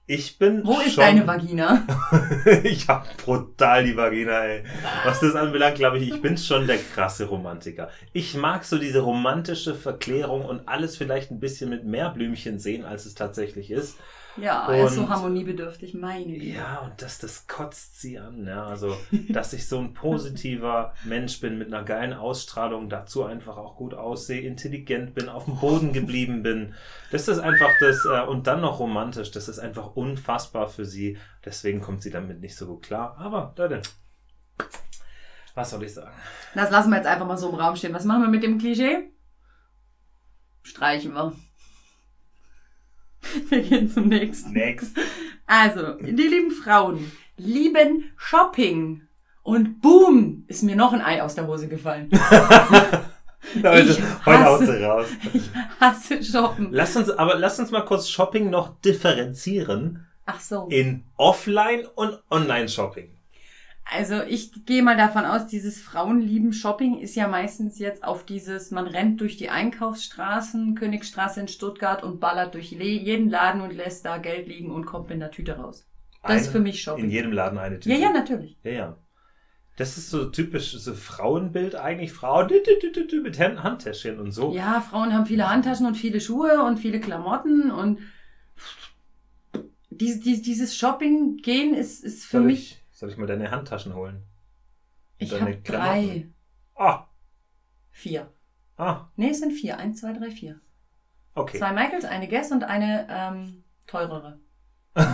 ich 0.06 0.38
bin. 0.38 0.64
Wo 0.64 0.78
ist 0.78 0.94
schon, 0.94 1.04
deine 1.04 1.26
Vagina? 1.26 1.84
ich 2.62 2.88
hab 2.88 3.16
brutal 3.16 3.84
die 3.84 3.96
Vagina, 3.96 4.44
ey. 4.44 4.64
Was 5.04 5.20
das 5.20 5.34
anbelangt, 5.34 5.76
glaube 5.76 5.98
ich, 5.98 6.12
ich 6.12 6.22
bin 6.22 6.38
schon 6.38 6.66
der 6.66 6.78
krasse 6.78 7.26
Romantiker. 7.26 7.90
Ich 8.12 8.34
mag 8.36 8.64
so 8.64 8.78
diese 8.78 9.00
romantische 9.00 9.74
Verklärung 9.74 10.44
und 10.44 10.68
alles 10.68 10.96
vielleicht 10.96 11.30
ein 11.30 11.40
bisschen 11.40 11.70
mit 11.70 11.84
mehr 11.84 12.10
Blümchen 12.10 12.58
sehen, 12.58 12.84
als 12.84 13.04
es 13.06 13.14
tatsächlich 13.14 13.70
ist. 13.70 13.98
Ja, 14.36 14.70
er 14.70 14.86
ist 14.86 14.94
so 14.94 15.08
harmoniebedürftig, 15.08 15.94
meine 15.94 16.24
Güte. 16.24 16.44
Ja, 16.44 16.80
und 16.80 17.00
das, 17.00 17.18
das 17.18 17.46
kotzt 17.46 18.00
sie 18.00 18.18
an. 18.18 18.46
Ja, 18.46 18.66
also, 18.66 18.96
dass 19.30 19.52
ich 19.52 19.66
so 19.66 19.78
ein 19.78 19.94
positiver 19.94 20.94
Mensch 21.04 21.40
bin 21.40 21.58
mit 21.58 21.72
einer 21.72 21.84
geilen 21.84 22.12
Ausstrahlung, 22.12 22.88
dazu 22.88 23.24
einfach 23.24 23.56
auch 23.56 23.76
gut 23.76 23.94
aussehe, 23.94 24.42
intelligent 24.42 25.14
bin, 25.14 25.28
auf 25.28 25.46
dem 25.46 25.56
Boden 25.56 25.92
geblieben 25.92 26.42
bin. 26.42 26.74
Das 27.10 27.28
ist 27.28 27.38
einfach 27.38 27.70
das, 27.80 28.04
äh, 28.04 28.26
und 28.26 28.46
dann 28.46 28.60
noch 28.60 28.78
romantisch, 28.78 29.30
das 29.30 29.48
ist 29.48 29.58
einfach 29.58 29.96
unfassbar 29.96 30.68
für 30.68 30.84
sie. 30.84 31.18
Deswegen 31.44 31.80
kommt 31.80 32.02
sie 32.02 32.10
damit 32.10 32.40
nicht 32.40 32.56
so 32.56 32.66
gut 32.66 32.82
klar. 32.82 33.16
Aber, 33.18 33.54
Leute, 33.56 33.82
was 35.54 35.70
soll 35.70 35.82
ich 35.84 35.94
sagen? 35.94 36.14
Das 36.54 36.70
lassen 36.70 36.90
wir 36.90 36.96
jetzt 36.98 37.06
einfach 37.06 37.26
mal 37.26 37.38
so 37.38 37.48
im 37.48 37.54
Raum 37.54 37.76
stehen. 37.76 37.94
Was 37.94 38.04
machen 38.04 38.22
wir 38.22 38.28
mit 38.28 38.42
dem 38.42 38.58
Klischee? 38.58 39.10
Streichen 40.62 41.14
wir. 41.14 41.32
Wir 43.48 43.60
gehen 43.62 43.90
zum 43.90 44.08
nächsten. 44.08 44.52
Next. 44.52 44.96
Also, 45.46 45.94
die 46.00 46.10
lieben 46.10 46.50
Frauen 46.50 47.10
lieben 47.36 48.10
Shopping. 48.16 49.02
Und 49.42 49.80
boom, 49.80 50.44
ist 50.48 50.62
mir 50.64 50.74
noch 50.76 50.92
ein 50.92 51.00
Ei 51.02 51.22
aus 51.22 51.34
der 51.36 51.46
Hose 51.46 51.68
gefallen. 51.68 52.10
Leute, 53.54 53.90
Ich 53.90 54.00
heute 54.26 54.38
hasse- 54.38 54.44
haust 54.44 54.68
du 54.68 54.84
raus. 54.88 55.06
Ich 55.32 55.50
hasse 55.80 56.24
Shoppen. 56.24 56.68
Lass 56.72 56.96
uns, 56.96 57.10
aber 57.10 57.36
lass 57.38 57.58
uns 57.60 57.70
mal 57.70 57.82
kurz 57.84 58.08
Shopping 58.08 58.50
noch 58.50 58.80
differenzieren 58.80 60.06
Ach 60.24 60.40
so. 60.40 60.66
in 60.68 61.04
Offline- 61.16 61.86
und 61.94 62.18
Online-Shopping. 62.30 63.15
Also 63.88 64.22
ich 64.22 64.64
gehe 64.66 64.82
mal 64.82 64.96
davon 64.96 65.24
aus, 65.24 65.46
dieses 65.46 65.80
Frauenlieben 65.80 66.52
Shopping 66.52 66.98
ist 66.98 67.14
ja 67.14 67.28
meistens 67.28 67.78
jetzt 67.78 68.02
auf 68.02 68.24
dieses, 68.26 68.72
man 68.72 68.86
rennt 68.88 69.20
durch 69.20 69.36
die 69.36 69.48
Einkaufsstraßen, 69.48 70.74
Königstraße 70.74 71.40
in 71.40 71.48
Stuttgart 71.48 72.02
und 72.02 72.18
ballert 72.18 72.54
durch 72.54 72.72
jeden 72.72 73.30
Laden 73.30 73.60
und 73.60 73.72
lässt 73.72 74.04
da 74.04 74.18
Geld 74.18 74.48
liegen 74.48 74.72
und 74.72 74.86
kommt 74.86 75.08
mit 75.08 75.16
einer 75.22 75.30
Tüte 75.30 75.56
raus. 75.56 75.86
Das 76.22 76.40
ist 76.40 76.42
Eine- 76.48 76.52
für 76.52 76.60
mich 76.60 76.74
In 76.76 76.80
Shopping. 76.80 77.10
jedem 77.10 77.30
Laden 77.32 77.58
eine 77.58 77.78
Tüte. 77.78 77.94
Ja, 77.94 78.00
ja, 78.08 78.12
natürlich. 78.12 78.58
Ja, 78.64 78.70
ja. 78.72 78.98
Das 79.76 79.96
ist 79.98 80.10
so 80.10 80.24
typisch, 80.30 80.72
so 80.72 80.94
Frauenbild 80.94 81.76
eigentlich. 81.76 82.12
Frauen 82.12 82.48
mit 83.22 83.38
Hand- 83.38 83.62
Handtäschchen 83.62 84.18
und 84.18 84.32
so. 84.32 84.52
Ja, 84.54 84.80
Frauen 84.80 85.12
haben 85.12 85.26
viele 85.26 85.48
Handtaschen 85.48 85.86
und 85.86 85.96
viele 85.96 86.20
Schuhe 86.20 86.62
und 86.64 86.78
viele 86.78 86.98
Klamotten 86.98 87.70
und 87.70 88.00
dies, 89.90 90.20
dies, 90.20 90.42
dieses 90.42 90.76
Shopping 90.76 91.36
gehen 91.36 91.74
ist, 91.74 92.02
ist 92.02 92.24
für 92.24 92.38
soll, 92.38 92.46
mich. 92.46 92.82
Soll 92.96 93.10
ich 93.10 93.18
mal 93.18 93.26
deine 93.26 93.50
Handtaschen 93.50 93.94
holen? 93.94 94.22
Ich 95.18 95.38
habe 95.38 95.56
drei, 95.56 96.28
Ah, 96.74 97.06
vier. 97.90 98.30
ah, 98.76 99.06
Nee, 99.16 99.30
es 99.30 99.40
sind 99.40 99.52
vier. 99.52 99.78
Eins, 99.78 100.00
zwei, 100.00 100.12
drei, 100.12 100.30
vier. 100.30 100.60
okay. 101.34 101.58
Zwei 101.58 101.72
Michaels, 101.72 102.04
eine 102.06 102.26
Guess 102.28 102.52
und 102.52 102.64
eine 102.64 103.06
ähm, 103.10 103.64
teurere. 103.86 104.38
Und 104.94 105.08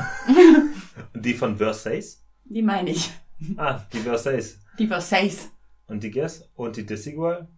die 1.25 1.35
von 1.35 1.57
Versace? 1.57 2.23
Die 2.45 2.62
meine 2.62 2.90
ich. 2.90 3.11
Ah, 3.57 3.81
die 3.92 3.99
Versace. 3.99 4.59
Die 4.79 4.87
Versace. 4.87 5.51
Und 5.88 6.03
die 6.05 6.11
Guess? 6.11 6.49
Und 6.55 6.77
die 6.77 6.87
Desigual? 6.87 7.49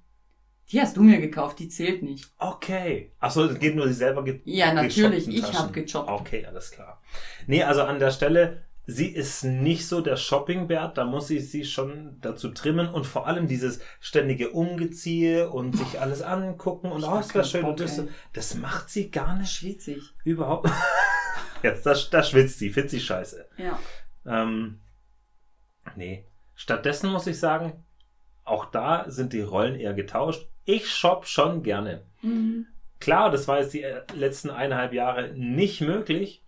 Die 0.70 0.80
hast 0.80 0.96
du 0.96 1.02
mir 1.02 1.20
gekauft, 1.20 1.58
die 1.58 1.68
zählt 1.68 2.02
nicht. 2.02 2.26
Okay. 2.38 3.12
Achso, 3.20 3.44
es 3.44 3.58
geht 3.58 3.76
nur 3.76 3.86
die 3.86 3.92
selber 3.92 4.24
ge 4.24 4.40
Ja, 4.46 4.72
natürlich, 4.72 5.28
ich 5.28 5.52
habe 5.52 5.70
gejobbt. 5.72 6.08
Okay, 6.08 6.46
alles 6.46 6.70
klar. 6.70 7.02
Nee, 7.46 7.62
also 7.62 7.82
an 7.82 7.98
der 7.98 8.10
Stelle, 8.10 8.64
sie 8.86 9.08
ist 9.08 9.44
nicht 9.44 9.88
so 9.88 10.00
der 10.00 10.16
Shoppingbert, 10.16 10.98
da 10.98 11.04
muss 11.04 11.30
ich 11.30 11.50
sie 11.50 11.64
schon 11.64 12.18
dazu 12.20 12.50
trimmen 12.50 12.88
und 12.88 13.06
vor 13.06 13.26
allem 13.26 13.46
dieses 13.46 13.80
ständige 14.00 14.50
Umgeziehe 14.50 15.50
und 15.50 15.76
sich 15.76 16.00
alles 16.00 16.22
angucken 16.22 16.92
und 16.92 17.04
oh, 17.04 17.18
ist 17.18 17.34
das 17.34 17.50
schön 17.50 17.64
und 17.64 17.80
das, 17.80 18.02
das 18.32 18.54
macht 18.54 18.90
sie 18.90 19.10
gar 19.10 19.36
nicht 19.36 19.52
Schwitzig. 19.52 20.12
überhaupt. 20.24 20.70
Jetzt, 21.62 21.86
da, 21.86 21.94
da 22.10 22.22
schwitzt 22.22 22.58
sie, 22.58 22.70
findet 22.70 22.90
sie 22.90 23.00
scheiße. 23.00 23.48
Ja. 23.56 23.78
Ähm, 24.26 24.80
nee. 25.96 26.26
Stattdessen 26.54 27.10
muss 27.10 27.26
ich 27.26 27.38
sagen, 27.38 27.84
auch 28.44 28.66
da 28.66 29.06
sind 29.08 29.32
die 29.32 29.40
Rollen 29.40 29.74
eher 29.74 29.94
getauscht. 29.94 30.46
Ich 30.66 30.90
shop 30.90 31.26
schon 31.26 31.62
gerne. 31.62 32.04
Mhm. 32.20 32.66
Klar, 33.00 33.30
das 33.30 33.48
war 33.48 33.60
jetzt 33.60 33.72
die 33.72 33.82
äh, 33.82 34.02
letzten 34.14 34.50
eineinhalb 34.50 34.92
Jahre 34.92 35.32
nicht 35.34 35.80
möglich. 35.80 36.43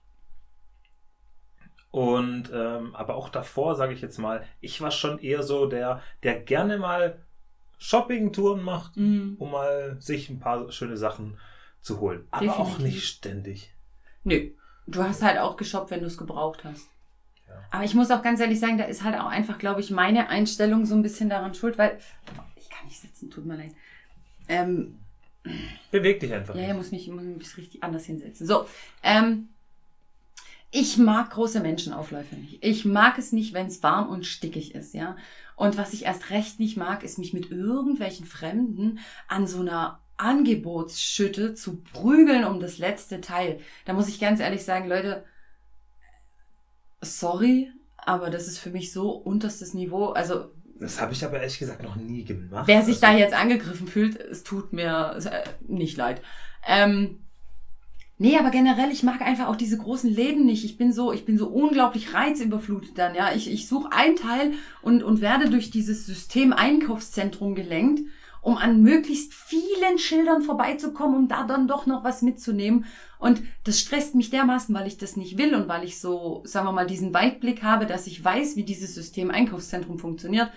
Und 1.97 2.51
ähm, 2.53 2.95
aber 2.95 3.15
auch 3.15 3.31
davor, 3.31 3.75
sage 3.75 3.95
ich 3.95 4.03
jetzt 4.03 4.19
mal, 4.19 4.45
ich 4.61 4.83
war 4.83 4.91
schon 4.91 5.19
eher 5.19 5.43
so 5.43 5.65
der, 5.65 6.03
der 6.23 6.39
gerne 6.39 6.77
mal 6.77 7.23
Shopping-Touren 7.79 8.61
macht, 8.63 8.99
Mhm. 8.99 9.37
um 9.39 9.51
mal 9.51 9.97
sich 9.99 10.29
ein 10.29 10.39
paar 10.39 10.71
schöne 10.73 10.99
Sachen 10.99 11.39
zu 11.81 11.99
holen. 12.01 12.29
Aber 12.33 12.59
auch 12.59 12.67
Definitiv. 12.73 12.95
nicht 12.97 13.05
ständig. 13.07 13.73
Nö. 14.25 14.51
Du 14.87 15.03
hast 15.03 15.23
halt 15.23 15.39
auch 15.39 15.57
geshoppt, 15.57 15.91
wenn 15.91 16.01
du 16.01 16.07
es 16.07 16.19
gebraucht 16.19 16.65
hast. 16.65 16.87
Ja. 17.49 17.55
Aber 17.71 17.85
ich 17.85 17.95
muss 17.95 18.11
auch 18.11 18.21
ganz 18.23 18.41
ehrlich 18.41 18.61
sagen, 18.61 18.77
da 18.77 18.85
ist 18.85 19.03
halt 19.03 19.19
auch 19.19 19.27
einfach, 19.31 19.57
glaube 19.57 19.81
ich, 19.81 19.91
meine 19.91 20.29
Einstellung 20.29 20.85
so 20.85 20.95
ein 20.95 21.03
bisschen 21.03 21.31
daran 21.31 21.55
schuld, 21.55 21.79
weil 21.79 21.99
ich 22.57 22.69
kann 22.69 22.85
nicht 22.87 23.01
sitzen, 23.01 23.31
tut 23.31 23.47
mir 23.47 23.57
leid. 23.57 23.73
Ähm, 24.49 24.99
Beweg 25.91 26.21
dich 26.21 26.33
einfach. 26.35 26.55
Ja, 26.57 26.69
ja, 26.69 26.75
muss 26.75 26.91
mich, 26.91 27.09
muss 27.09 27.23
mich 27.25 27.57
richtig 27.57 27.83
anders 27.83 28.05
hinsetzen. 28.05 28.47
So, 28.47 28.67
ähm, 29.03 29.49
ich 30.70 30.98
mag 30.98 31.31
große 31.31 31.61
Menschenaufläufe 31.61 32.37
nicht. 32.37 32.64
Ich 32.64 32.85
mag 32.85 33.18
es 33.18 33.33
nicht, 33.33 33.55
wenn 33.55 33.66
es 33.66 33.83
warm 33.83 34.09
und 34.09 34.26
stickig 34.26 34.74
ist, 34.74 34.94
ja. 34.94 35.16
Und 35.55 35.79
was 35.79 35.92
ich 35.94 36.05
erst 36.05 36.31
recht 36.31 36.61
nicht 36.61 36.76
mag, 36.76 37.02
ist 37.02 37.18
mich 37.18 37.33
mit 37.33 37.50
irgendwelchen 37.50 38.26
Fremden 38.26 38.98
an 39.29 39.46
so 39.46 39.61
einer 39.61 40.00
Angebotsschütte 40.18 41.55
zu 41.55 41.83
prügeln 41.83 42.44
um 42.44 42.61
das 42.61 42.79
letzte 42.79 43.20
Teil. 43.20 43.61
Da 43.85 43.92
muss 43.92 44.09
ich 44.09 44.20
ganz 44.20 44.40
ehrlich 44.40 44.64
sagen, 44.64 44.88
Leute, 44.88 45.24
sorry, 47.00 47.70
aber 47.96 48.31
das 48.31 48.46
ist 48.48 48.59
für 48.59 48.70
mich 48.70 48.92
so 48.92 49.11
unterstes 49.11 49.74
Niveau. 49.74 50.09
Also 50.11 50.50
Das 50.79 51.00
habe 51.00 51.12
ich 51.12 51.24
aber 51.24 51.38
ehrlich 51.38 51.59
gesagt 51.59 51.83
noch 51.83 51.96
nie 51.96 52.24
gemacht. 52.24 52.66
Wer 52.66 52.83
sich 52.83 53.02
Also, 53.02 53.07
da 53.07 53.16
jetzt 53.16 53.35
angegriffen 53.35 53.88
fühlt, 53.88 54.16
es 54.18 54.42
tut 54.42 54.72
mir 54.72 55.18
äh, 55.24 55.48
nicht 55.66 55.96
leid. 55.96 56.22
Ähm, 56.66 57.26
nee, 58.18 58.38
aber 58.38 58.50
generell, 58.50 58.90
ich 58.90 59.02
mag 59.02 59.20
einfach 59.20 59.48
auch 59.48 59.57
diese 59.57 59.79
großen 59.79 60.11
Läden 60.11 60.46
nicht. 60.46 60.64
Ich 60.64 60.76
bin 60.76 60.92
so, 60.92 61.12
ich 61.12 61.24
bin 61.24 61.38
so 61.38 61.48
unglaublich 61.48 62.14
reizüberflutet 62.14 62.98
dann, 62.98 63.14
ja. 63.14 63.33
Ich, 63.35 63.50
ich 63.50 63.68
suche 63.68 63.92
ein 63.92 64.16
Teil 64.16 64.52
und, 64.83 65.02
und 65.02 65.20
werde 65.20 65.50
durch 65.50 65.70
dieses 65.70 66.07
System 66.07 66.52
Einkaufszentrum 66.52 67.55
gelenkt, 67.55 68.02
um 68.42 68.57
an 68.57 68.83
möglichst 68.83 69.35
vielen 69.35 69.98
Schildern 69.98 70.42
vorbeizukommen, 70.42 71.16
um 71.16 71.29
da 71.29 71.44
dann 71.44 71.68
doch 71.68 71.87
noch 71.87 72.05
was 72.05 72.22
mitzunehmen. 72.22 72.85
Und 73.18 73.42
das 73.64 73.81
stresst 73.81 74.14
mich 74.14 74.31
dermaßen, 74.31 74.74
weil 74.74 74.87
ich 74.87 74.98
das 74.98 75.16
nicht 75.16 75.38
will 75.38 75.55
und 75.55 75.68
weil 75.68 75.85
ich 75.85 76.00
so, 76.00 76.42
sagen 76.44 76.66
wir 76.66 76.72
mal, 76.72 76.87
diesen 76.87 77.12
Weitblick 77.14 77.62
habe, 77.62 77.87
dass 77.87 78.07
ich 78.07 78.22
weiß, 78.22 78.57
wie 78.57 78.64
dieses 78.64 78.94
System 78.94 79.31
Einkaufszentrum 79.31 79.98
funktioniert 79.98 80.50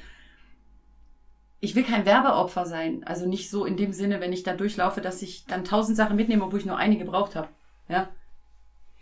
ich 1.62 1.76
will 1.76 1.84
kein 1.84 2.06
Werbeopfer 2.06 2.66
sein. 2.66 3.04
Also 3.06 3.28
nicht 3.28 3.50
so 3.50 3.66
in 3.66 3.78
dem 3.78 3.92
Sinne, 3.94 4.22
wenn 4.22 4.34
ich 4.34 4.44
da 4.44 4.54
durchlaufe, 4.54 5.02
dass 5.02 5.22
ich 5.22 5.46
dann 5.46 5.66
tausend 5.66 5.98
Sachen 5.98 6.16
mitnehme, 6.16 6.46
obwohl 6.46 6.60
ich 6.60 6.66
nur 6.66 6.78
eine 6.78 6.98
gebraucht 6.98 7.36
habe. 7.36 7.50
Ja. 7.88 8.10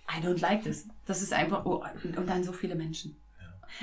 I 0.09 0.25
don't 0.25 0.39
like 0.41 0.63
this. 0.63 0.87
Das 1.05 1.21
ist 1.21 1.33
einfach, 1.33 1.65
oh, 1.65 1.83
und 2.03 2.17
und 2.17 2.29
dann 2.29 2.43
so 2.43 2.53
viele 2.53 2.75
Menschen. 2.75 3.15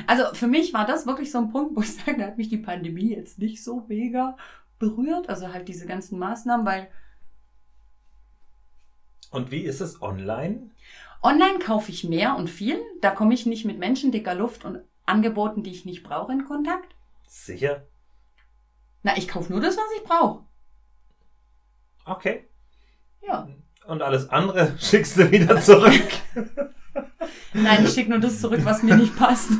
Also 0.06 0.24
für 0.34 0.46
mich 0.46 0.72
war 0.72 0.87
das 0.87 1.06
wirklich 1.06 1.30
so 1.30 1.38
ein 1.38 1.50
Punkt, 1.50 1.76
wo 1.76 1.82
ich 1.82 1.94
sage, 1.94 2.18
da 2.18 2.26
hat 2.26 2.38
mich 2.38 2.48
die 2.48 2.56
Pandemie 2.56 3.14
jetzt 3.14 3.38
nicht 3.38 3.62
so 3.62 3.84
mega 3.88 4.37
berührt. 4.78 5.28
Also 5.28 5.52
halt 5.52 5.68
diese 5.68 5.87
ganzen 5.87 6.18
Maßnahmen, 6.18 6.66
weil 6.66 6.88
Und 9.30 9.50
wie 9.50 9.60
ist 9.60 9.80
es 9.80 10.00
online? 10.02 10.70
online 11.22 11.58
kaufe 11.58 11.90
ich 11.90 12.04
mehr 12.04 12.37
und 12.37 12.48
viel. 12.48 12.80
Da 13.00 13.10
komme 13.10 13.34
ich 13.34 13.46
nicht 13.46 13.64
mit 13.64 13.78
Menschen 13.78 14.10
dicker 14.12 14.34
Luft 14.34 14.64
und 14.64 14.80
Angeboten, 15.06 15.62
die 15.62 15.70
ich 15.70 15.84
nicht 15.84 16.02
brauche, 16.02 16.32
in 16.32 16.44
Kontakt. 16.44 16.94
Sicher? 17.26 17.87
Na, 19.05 19.17
ich 19.17 19.29
kaufe 19.29 19.53
nur 19.53 19.61
das, 19.61 19.77
was 19.77 19.85
ich 19.97 20.03
brauche. 20.03 20.45
Okay. 22.07 22.49
Ja. 23.27 23.47
Und 23.87 24.03
alles 24.03 24.31
andere 24.31 24.77
schickst 24.81 25.19
du 25.19 25.31
wieder 25.31 25.61
zurück. 25.61 26.09
Nein, 27.53 27.85
ich 27.85 27.93
schicke 27.93 28.11
nur 28.11 28.19
das 28.19 28.40
zurück, 28.40 28.61
was 28.64 28.83
mir 28.83 28.97
nicht 28.97 29.14
passt. 29.17 29.51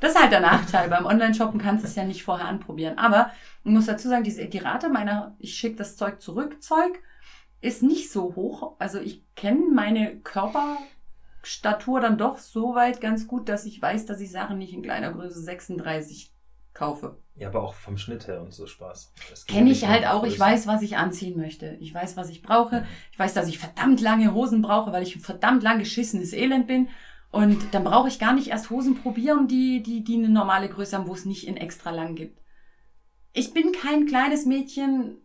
Das 0.00 0.12
ist 0.12 0.20
halt 0.20 0.30
der 0.30 0.40
Nachteil. 0.40 0.90
Beim 0.90 1.06
Online-Shoppen 1.06 1.58
kannst 1.58 1.84
du 1.84 1.88
es 1.88 1.96
ja 1.96 2.04
nicht 2.04 2.22
vorher 2.22 2.46
anprobieren. 2.46 2.98
Aber 2.98 3.30
ich 3.64 3.70
muss 3.70 3.86
dazu 3.86 4.08
sagen, 4.08 4.24
diese, 4.24 4.46
die 4.46 4.58
Rate 4.58 4.90
meiner, 4.90 5.34
ich 5.38 5.54
schicke 5.54 5.76
das 5.76 5.96
Zeug 5.96 6.20
zurück, 6.20 6.62
Zeug, 6.62 7.00
ist 7.62 7.82
nicht 7.82 8.12
so 8.12 8.34
hoch. 8.36 8.76
Also 8.78 9.00
ich 9.00 9.24
kenne 9.34 9.70
meine 9.72 10.20
Körperstatur 10.20 12.00
dann 12.00 12.18
doch 12.18 12.36
so 12.36 12.74
weit 12.74 13.00
ganz 13.00 13.26
gut, 13.26 13.48
dass 13.48 13.64
ich 13.64 13.80
weiß, 13.80 14.04
dass 14.04 14.20
ich 14.20 14.30
Sachen 14.30 14.58
nicht 14.58 14.74
in 14.74 14.82
kleiner 14.82 15.12
Größe 15.12 15.40
36 15.40 16.31
kaufe. 16.74 17.16
Ja, 17.34 17.48
aber 17.48 17.62
auch 17.62 17.74
vom 17.74 17.96
Schnitt 17.96 18.28
her 18.28 18.42
und 18.42 18.52
so 18.52 18.66
Spaß. 18.66 19.12
Kenne 19.48 19.70
ich 19.70 19.86
halt 19.88 20.06
auch. 20.06 20.24
Ich 20.24 20.38
weiß, 20.38 20.66
was 20.66 20.82
ich 20.82 20.96
anziehen 20.96 21.38
möchte. 21.38 21.76
Ich 21.80 21.94
weiß, 21.94 22.16
was 22.16 22.28
ich 22.28 22.42
brauche. 22.42 22.80
Mhm. 22.80 22.86
Ich 23.10 23.18
weiß, 23.18 23.32
dass 23.34 23.48
ich 23.48 23.58
verdammt 23.58 24.00
lange 24.00 24.34
Hosen 24.34 24.60
brauche, 24.60 24.92
weil 24.92 25.02
ich 25.02 25.16
ein 25.16 25.20
verdammt 25.20 25.62
lang 25.62 25.78
geschissenes 25.78 26.32
Elend 26.32 26.66
bin. 26.66 26.88
Und 27.30 27.72
dann 27.72 27.84
brauche 27.84 28.08
ich 28.08 28.18
gar 28.18 28.34
nicht 28.34 28.48
erst 28.48 28.68
Hosen 28.68 28.96
probieren, 28.96 29.48
die, 29.48 29.82
die, 29.82 30.04
die 30.04 30.16
eine 30.16 30.28
normale 30.28 30.68
Größe 30.68 30.96
haben, 30.96 31.08
wo 31.08 31.14
es 31.14 31.24
nicht 31.24 31.46
in 31.46 31.56
extra 31.56 31.90
lang 31.90 32.14
gibt. 32.14 32.38
Ich 33.32 33.54
bin 33.54 33.72
kein 33.72 34.06
kleines 34.06 34.44
Mädchen 34.44 35.16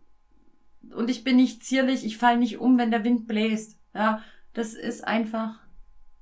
und 0.94 1.10
ich 1.10 1.24
bin 1.24 1.36
nicht 1.36 1.62
zierlich. 1.62 2.06
Ich 2.06 2.16
falle 2.16 2.38
nicht 2.38 2.58
um, 2.58 2.78
wenn 2.78 2.90
der 2.90 3.04
Wind 3.04 3.28
bläst. 3.28 3.76
Ja, 3.94 4.22
das 4.54 4.72
ist 4.72 5.06
einfach, 5.06 5.60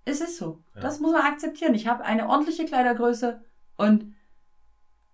es 0.05 0.21
ist 0.21 0.37
so. 0.37 0.65
Ja. 0.75 0.81
Das 0.81 0.99
muss 0.99 1.12
man 1.12 1.23
akzeptieren. 1.23 1.75
Ich 1.75 1.87
habe 1.87 2.05
eine 2.05 2.29
ordentliche 2.29 2.65
Kleidergröße 2.65 3.41
und 3.77 4.15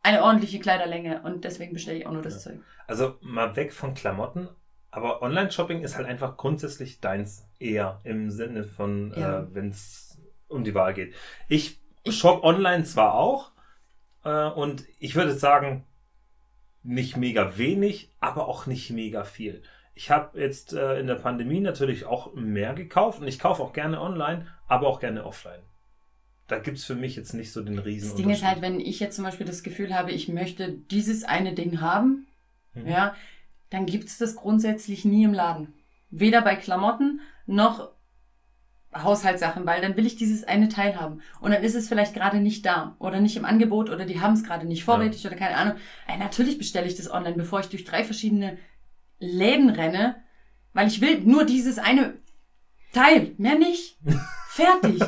eine 0.02 0.22
ordentliche 0.22 0.58
Kleiderlänge 0.58 1.22
und 1.22 1.44
deswegen 1.44 1.72
bestelle 1.72 1.98
ich 1.98 2.06
auch 2.06 2.12
nur 2.12 2.22
das 2.22 2.44
ja. 2.44 2.52
Zeug. 2.52 2.60
Also 2.86 3.16
mal 3.20 3.54
weg 3.56 3.72
von 3.72 3.94
Klamotten, 3.94 4.48
aber 4.90 5.22
Online-Shopping 5.22 5.82
ist 5.82 5.96
halt 5.96 6.06
einfach 6.06 6.36
grundsätzlich 6.36 7.00
deins 7.00 7.48
eher 7.58 8.00
im 8.04 8.30
Sinne 8.30 8.64
von, 8.64 9.14
ja. 9.16 9.40
äh, 9.40 9.54
wenn 9.54 9.70
es 9.70 10.20
um 10.48 10.64
die 10.64 10.74
Wahl 10.74 10.92
geht. 10.92 11.14
Ich, 11.48 11.80
ich 12.02 12.18
shop 12.18 12.44
online 12.44 12.84
zwar 12.84 13.14
auch 13.14 13.52
äh, 14.24 14.48
und 14.48 14.84
ich 14.98 15.14
würde 15.14 15.32
sagen, 15.32 15.86
nicht 16.82 17.16
mega 17.16 17.56
wenig, 17.56 18.10
aber 18.18 18.48
auch 18.48 18.66
nicht 18.66 18.90
mega 18.90 19.22
viel. 19.22 19.62
Ich 19.94 20.10
habe 20.10 20.40
jetzt 20.40 20.72
äh, 20.72 20.98
in 20.98 21.06
der 21.06 21.14
Pandemie 21.14 21.60
natürlich 21.60 22.06
auch 22.06 22.34
mehr 22.34 22.74
gekauft 22.74 23.20
und 23.20 23.28
ich 23.28 23.38
kaufe 23.38 23.62
auch 23.62 23.72
gerne 23.72 24.00
online, 24.00 24.46
aber 24.66 24.88
auch 24.88 24.98
gerne 24.98 25.24
offline 25.24 25.62
da 26.52 26.58
gibt 26.58 26.76
es 26.76 26.84
für 26.84 26.94
mich 26.94 27.16
jetzt 27.16 27.32
nicht 27.32 27.50
so 27.50 27.62
den 27.62 27.78
riesen 27.78 28.10
Das 28.10 28.16
Ding 28.16 28.28
ist 28.28 28.44
halt, 28.44 28.60
wenn 28.60 28.78
ich 28.78 29.00
jetzt 29.00 29.16
zum 29.16 29.24
Beispiel 29.24 29.46
das 29.46 29.62
Gefühl 29.62 29.94
habe, 29.94 30.12
ich 30.12 30.28
möchte 30.28 30.70
dieses 30.90 31.24
eine 31.24 31.54
Ding 31.54 31.80
haben, 31.80 32.26
mhm. 32.74 32.86
ja, 32.86 33.14
dann 33.70 33.86
gibt 33.86 34.08
es 34.08 34.18
das 34.18 34.36
grundsätzlich 34.36 35.06
nie 35.06 35.24
im 35.24 35.32
Laden. 35.32 35.72
Weder 36.10 36.42
bei 36.42 36.56
Klamotten 36.56 37.20
noch 37.46 37.90
Haushaltssachen, 38.94 39.64
weil 39.64 39.80
dann 39.80 39.96
will 39.96 40.04
ich 40.04 40.16
dieses 40.16 40.44
eine 40.44 40.68
Teil 40.68 41.00
haben. 41.00 41.22
Und 41.40 41.52
dann 41.52 41.62
ist 41.62 41.74
es 41.74 41.88
vielleicht 41.88 42.12
gerade 42.12 42.38
nicht 42.38 42.66
da 42.66 42.96
oder 42.98 43.20
nicht 43.20 43.38
im 43.38 43.46
Angebot 43.46 43.88
oder 43.88 44.04
die 44.04 44.20
haben 44.20 44.34
es 44.34 44.44
gerade 44.44 44.66
nicht 44.66 44.84
vorrätig 44.84 45.22
ja. 45.22 45.30
oder 45.30 45.38
keine 45.38 45.56
Ahnung. 45.56 45.76
Ey, 46.06 46.18
natürlich 46.18 46.58
bestelle 46.58 46.86
ich 46.86 46.96
das 46.96 47.10
online, 47.10 47.36
bevor 47.36 47.60
ich 47.60 47.70
durch 47.70 47.84
drei 47.84 48.04
verschiedene 48.04 48.58
Läden 49.18 49.70
renne, 49.70 50.16
weil 50.74 50.88
ich 50.88 51.00
will 51.00 51.20
nur 51.20 51.46
dieses 51.46 51.78
eine 51.78 52.18
Teil, 52.92 53.32
mehr 53.38 53.58
nicht. 53.58 53.96
Fertig. 54.50 55.02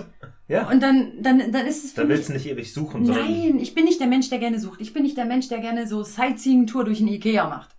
Ja. 0.46 0.68
Und 0.68 0.82
dann, 0.82 1.22
dann, 1.22 1.52
dann 1.52 1.66
ist 1.66 1.84
es. 1.84 1.94
Da 1.94 2.06
willst 2.08 2.28
du 2.28 2.34
nicht 2.34 2.46
ewig 2.46 2.72
suchen. 2.72 3.02
Nein, 3.04 3.58
ich 3.58 3.74
bin 3.74 3.84
nicht 3.84 4.00
der 4.00 4.06
Mensch, 4.06 4.28
der 4.28 4.38
gerne 4.38 4.60
sucht. 4.60 4.80
Ich 4.80 4.92
bin 4.92 5.02
nicht 5.02 5.16
der 5.16 5.24
Mensch, 5.24 5.48
der 5.48 5.60
gerne 5.60 5.86
so 5.86 6.02
Sightseeing-Tour 6.02 6.84
durch 6.84 7.00
ein 7.00 7.08
Ikea 7.08 7.48
macht. 7.48 7.74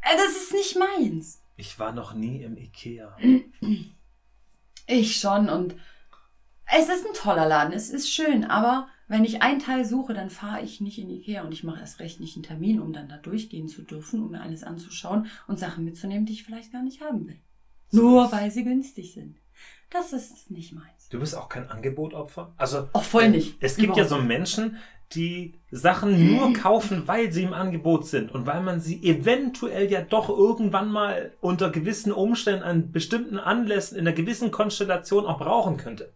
Äh, 0.00 0.16
das 0.16 0.36
ist 0.36 0.52
nicht 0.52 0.76
meins. 0.76 1.42
Ich 1.56 1.78
war 1.78 1.92
noch 1.92 2.14
nie 2.14 2.42
im 2.42 2.56
Ikea. 2.56 3.16
Ich 4.88 5.20
schon 5.20 5.48
und 5.48 5.76
es 6.66 6.88
ist 6.88 7.06
ein 7.06 7.14
toller 7.14 7.46
Laden, 7.46 7.72
es 7.72 7.88
ist 7.90 8.10
schön, 8.10 8.44
aber 8.44 8.88
wenn 9.06 9.24
ich 9.24 9.42
ein 9.42 9.58
Teil 9.58 9.84
suche, 9.84 10.12
dann 10.14 10.30
fahre 10.30 10.62
ich 10.62 10.80
nicht 10.80 10.98
in 10.98 11.10
Ikea 11.10 11.42
und 11.42 11.52
ich 11.52 11.64
mache 11.64 11.80
erst 11.80 12.00
recht 12.00 12.18
nicht 12.18 12.34
einen 12.36 12.42
Termin, 12.42 12.80
um 12.80 12.92
dann 12.92 13.08
da 13.08 13.16
durchgehen 13.16 13.68
zu 13.68 13.82
dürfen, 13.82 14.22
um 14.22 14.30
mir 14.32 14.40
alles 14.40 14.64
anzuschauen 14.64 15.26
und 15.46 15.58
Sachen 15.58 15.84
mitzunehmen, 15.84 16.26
die 16.26 16.32
ich 16.32 16.44
vielleicht 16.44 16.72
gar 16.72 16.82
nicht 16.82 17.00
haben 17.00 17.28
will. 17.28 17.38
Nur 17.92 18.32
weil 18.32 18.50
sie 18.50 18.64
günstig 18.64 19.12
sind. 19.12 19.36
Das 19.90 20.12
ist 20.12 20.50
nicht 20.50 20.72
meins. 20.72 21.08
Du 21.10 21.20
bist 21.20 21.36
auch 21.36 21.48
kein 21.48 21.68
Angebotopfer? 21.68 22.54
Also, 22.56 22.88
auch 22.94 23.02
voll 23.02 23.28
nicht. 23.28 23.56
Es 23.60 23.76
gibt 23.76 23.94
Überhaupt. 23.94 24.10
ja 24.10 24.16
so 24.16 24.22
Menschen, 24.22 24.78
die 25.14 25.60
Sachen 25.70 26.26
nur 26.34 26.54
kaufen, 26.54 27.06
weil 27.06 27.30
sie 27.32 27.42
im 27.42 27.52
Angebot 27.52 28.06
sind 28.06 28.32
und 28.32 28.46
weil 28.46 28.62
man 28.62 28.80
sie 28.80 29.02
eventuell 29.02 29.90
ja 29.90 30.00
doch 30.00 30.30
irgendwann 30.30 30.90
mal 30.90 31.32
unter 31.42 31.70
gewissen 31.70 32.12
Umständen 32.12 32.62
an 32.62 32.92
bestimmten 32.92 33.38
Anlässen 33.38 33.98
in 33.98 34.06
einer 34.06 34.16
gewissen 34.16 34.50
Konstellation 34.50 35.26
auch 35.26 35.38
brauchen 35.38 35.76
könnte. 35.76 36.12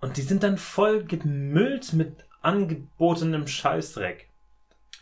Und 0.00 0.16
die 0.16 0.22
sind 0.22 0.44
dann 0.44 0.58
voll 0.58 1.04
gemüllt 1.04 1.92
mit 1.92 2.24
angebotenem 2.40 3.48
Scheißdreck. 3.48 4.28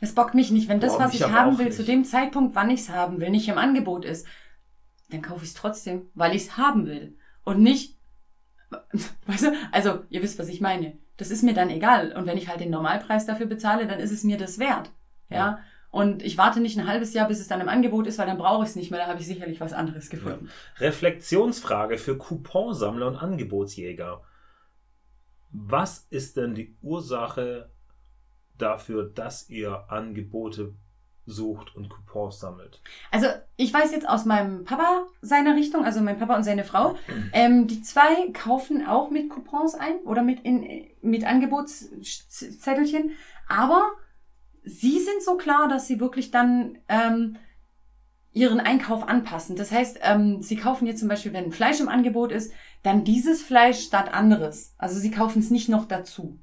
Es 0.00 0.14
bockt 0.14 0.34
mich 0.34 0.50
nicht, 0.50 0.68
wenn 0.68 0.80
das, 0.80 0.94
Boah, 0.96 1.04
was 1.04 1.14
ich 1.14 1.22
haben 1.22 1.58
will, 1.58 1.66
nicht. 1.66 1.76
zu 1.76 1.84
dem 1.84 2.04
Zeitpunkt, 2.04 2.54
wann 2.54 2.70
ich 2.70 2.80
es 2.80 2.88
haben 2.90 3.20
will, 3.20 3.30
nicht 3.30 3.48
im 3.48 3.58
Angebot 3.58 4.04
ist 4.04 4.26
dann 5.08 5.22
kaufe 5.22 5.44
ich 5.44 5.50
es 5.50 5.54
trotzdem, 5.54 6.10
weil 6.14 6.34
ich 6.34 6.42
es 6.42 6.56
haben 6.56 6.86
will. 6.86 7.16
Und 7.44 7.62
nicht, 7.62 7.98
weißt 9.26 9.44
du, 9.44 9.52
also 9.72 10.00
ihr 10.10 10.22
wisst, 10.22 10.38
was 10.38 10.48
ich 10.48 10.60
meine. 10.60 10.98
Das 11.16 11.30
ist 11.30 11.42
mir 11.42 11.54
dann 11.54 11.70
egal. 11.70 12.12
Und 12.12 12.26
wenn 12.26 12.36
ich 12.36 12.48
halt 12.48 12.60
den 12.60 12.70
Normalpreis 12.70 13.24
dafür 13.24 13.46
bezahle, 13.46 13.86
dann 13.86 14.00
ist 14.00 14.12
es 14.12 14.24
mir 14.24 14.36
das 14.36 14.58
wert. 14.58 14.90
Ja. 15.30 15.36
ja. 15.36 15.58
Und 15.90 16.22
ich 16.22 16.36
warte 16.36 16.60
nicht 16.60 16.78
ein 16.78 16.86
halbes 16.86 17.14
Jahr, 17.14 17.26
bis 17.26 17.40
es 17.40 17.48
dann 17.48 17.60
im 17.60 17.70
Angebot 17.70 18.06
ist, 18.06 18.18
weil 18.18 18.26
dann 18.26 18.36
brauche 18.36 18.64
ich 18.64 18.70
es 18.70 18.76
nicht 18.76 18.90
mehr. 18.90 19.00
Da 19.00 19.06
habe 19.06 19.20
ich 19.20 19.26
sicherlich 19.26 19.60
was 19.60 19.72
anderes 19.72 20.10
gefunden. 20.10 20.46
Ja. 20.78 20.86
Reflexionsfrage 20.86 21.96
für 21.96 22.18
Couponsammler 22.18 23.06
und 23.06 23.16
Angebotsjäger. 23.16 24.22
Was 25.52 26.06
ist 26.10 26.36
denn 26.36 26.54
die 26.54 26.76
Ursache 26.82 27.70
dafür, 28.58 29.08
dass 29.08 29.48
ihr 29.48 29.90
Angebote 29.90 30.74
sucht 31.26 31.74
und 31.74 31.90
Coupons 31.90 32.38
sammelt. 32.38 32.80
Also 33.10 33.26
ich 33.56 33.74
weiß 33.74 33.92
jetzt 33.92 34.08
aus 34.08 34.24
meinem 34.24 34.64
Papa 34.64 35.06
seiner 35.20 35.56
Richtung, 35.56 35.84
also 35.84 36.00
mein 36.00 36.18
Papa 36.18 36.36
und 36.36 36.44
seine 36.44 36.64
Frau, 36.64 36.96
ähm, 37.32 37.66
die 37.66 37.82
zwei 37.82 38.30
kaufen 38.32 38.86
auch 38.86 39.10
mit 39.10 39.28
Coupons 39.28 39.74
ein 39.74 39.98
oder 40.04 40.22
mit, 40.22 40.40
in, 40.40 40.86
mit 41.02 41.24
Angebotszettelchen, 41.24 43.12
aber 43.48 43.90
sie 44.64 45.00
sind 45.00 45.22
so 45.22 45.36
klar, 45.36 45.68
dass 45.68 45.86
sie 45.86 46.00
wirklich 46.00 46.30
dann 46.30 46.78
ähm, 46.88 47.36
ihren 48.32 48.60
Einkauf 48.60 49.08
anpassen. 49.08 49.56
Das 49.56 49.72
heißt, 49.72 50.00
ähm, 50.02 50.42
sie 50.42 50.56
kaufen 50.56 50.86
jetzt 50.86 51.00
zum 51.00 51.08
Beispiel, 51.08 51.32
wenn 51.32 51.52
Fleisch 51.52 51.80
im 51.80 51.88
Angebot 51.88 52.32
ist, 52.32 52.52
dann 52.82 53.02
dieses 53.02 53.42
Fleisch 53.42 53.80
statt 53.80 54.12
anderes. 54.12 54.74
Also 54.76 55.00
sie 55.00 55.10
kaufen 55.10 55.38
es 55.40 55.50
nicht 55.50 55.68
noch 55.68 55.86
dazu. 55.86 56.38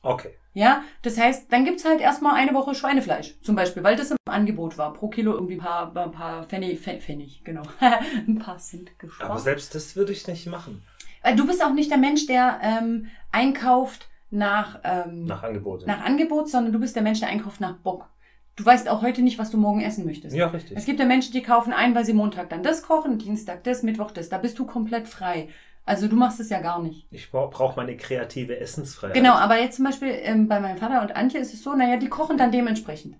Okay. 0.00 0.34
Ja, 0.54 0.82
das 1.00 1.18
heißt, 1.18 1.50
dann 1.50 1.64
gibt's 1.64 1.84
halt 1.84 2.00
erstmal 2.00 2.34
eine 2.34 2.52
Woche 2.52 2.74
Schweinefleisch 2.74 3.40
zum 3.42 3.56
Beispiel, 3.56 3.82
weil 3.82 3.96
das 3.96 4.10
im 4.10 4.16
Angebot 4.26 4.76
war. 4.76 4.92
Pro 4.92 5.08
Kilo 5.08 5.32
irgendwie 5.32 5.54
ein 5.60 5.60
paar, 5.60 5.96
ein 5.96 6.12
paar 6.12 6.44
Pfennig, 6.44 6.80
Pfennig, 6.80 7.42
genau. 7.44 7.62
ein 7.80 8.38
paar 8.38 8.58
Cent 8.58 8.98
gespart. 8.98 9.30
Aber 9.30 9.40
selbst 9.40 9.74
das 9.74 9.96
würde 9.96 10.12
ich 10.12 10.26
nicht 10.26 10.46
machen. 10.46 10.82
Weil 11.22 11.36
du 11.36 11.46
bist 11.46 11.64
auch 11.64 11.72
nicht 11.72 11.90
der 11.90 11.98
Mensch, 11.98 12.26
der 12.26 12.58
ähm, 12.62 13.06
einkauft 13.30 14.08
nach, 14.30 14.80
ähm, 14.82 15.24
nach 15.24 15.42
Angebot. 15.42 15.86
Nach 15.86 16.04
Angebot, 16.04 16.48
sondern 16.48 16.72
du 16.72 16.80
bist 16.80 16.96
der 16.96 17.02
Mensch, 17.02 17.20
der 17.20 17.28
einkauft 17.28 17.60
nach 17.60 17.76
Bock. 17.76 18.08
Du 18.56 18.66
weißt 18.66 18.88
auch 18.88 19.00
heute 19.00 19.22
nicht, 19.22 19.38
was 19.38 19.50
du 19.50 19.56
morgen 19.56 19.80
essen 19.80 20.04
möchtest. 20.04 20.36
Ja, 20.36 20.48
richtig. 20.48 20.76
Es 20.76 20.84
gibt 20.84 21.00
ja 21.00 21.06
Menschen, 21.06 21.32
die 21.32 21.42
kaufen 21.42 21.72
ein, 21.72 21.94
weil 21.94 22.04
sie 22.04 22.12
Montag 22.12 22.50
dann 22.50 22.62
das 22.62 22.82
kochen, 22.82 23.18
Dienstag 23.18 23.64
das, 23.64 23.82
Mittwoch 23.82 24.10
das. 24.10 24.28
Da 24.28 24.38
bist 24.38 24.58
du 24.58 24.66
komplett 24.66 25.08
frei. 25.08 25.48
Also 25.84 26.06
du 26.06 26.14
machst 26.14 26.38
es 26.38 26.48
ja 26.48 26.60
gar 26.60 26.80
nicht. 26.80 27.06
Ich 27.10 27.30
brauche 27.30 27.76
meine 27.76 27.96
kreative 27.96 28.58
Essensfreiheit. 28.58 29.14
Genau, 29.14 29.32
aber 29.32 29.58
jetzt 29.58 29.76
zum 29.76 29.84
Beispiel 29.84 30.10
ähm, 30.22 30.46
bei 30.46 30.60
meinem 30.60 30.78
Vater 30.78 31.02
und 31.02 31.16
Antje 31.16 31.40
ist 31.40 31.52
es 31.52 31.62
so, 31.62 31.74
naja, 31.74 31.96
die 31.96 32.08
kochen 32.08 32.38
dann 32.38 32.52
dementsprechend. 32.52 33.16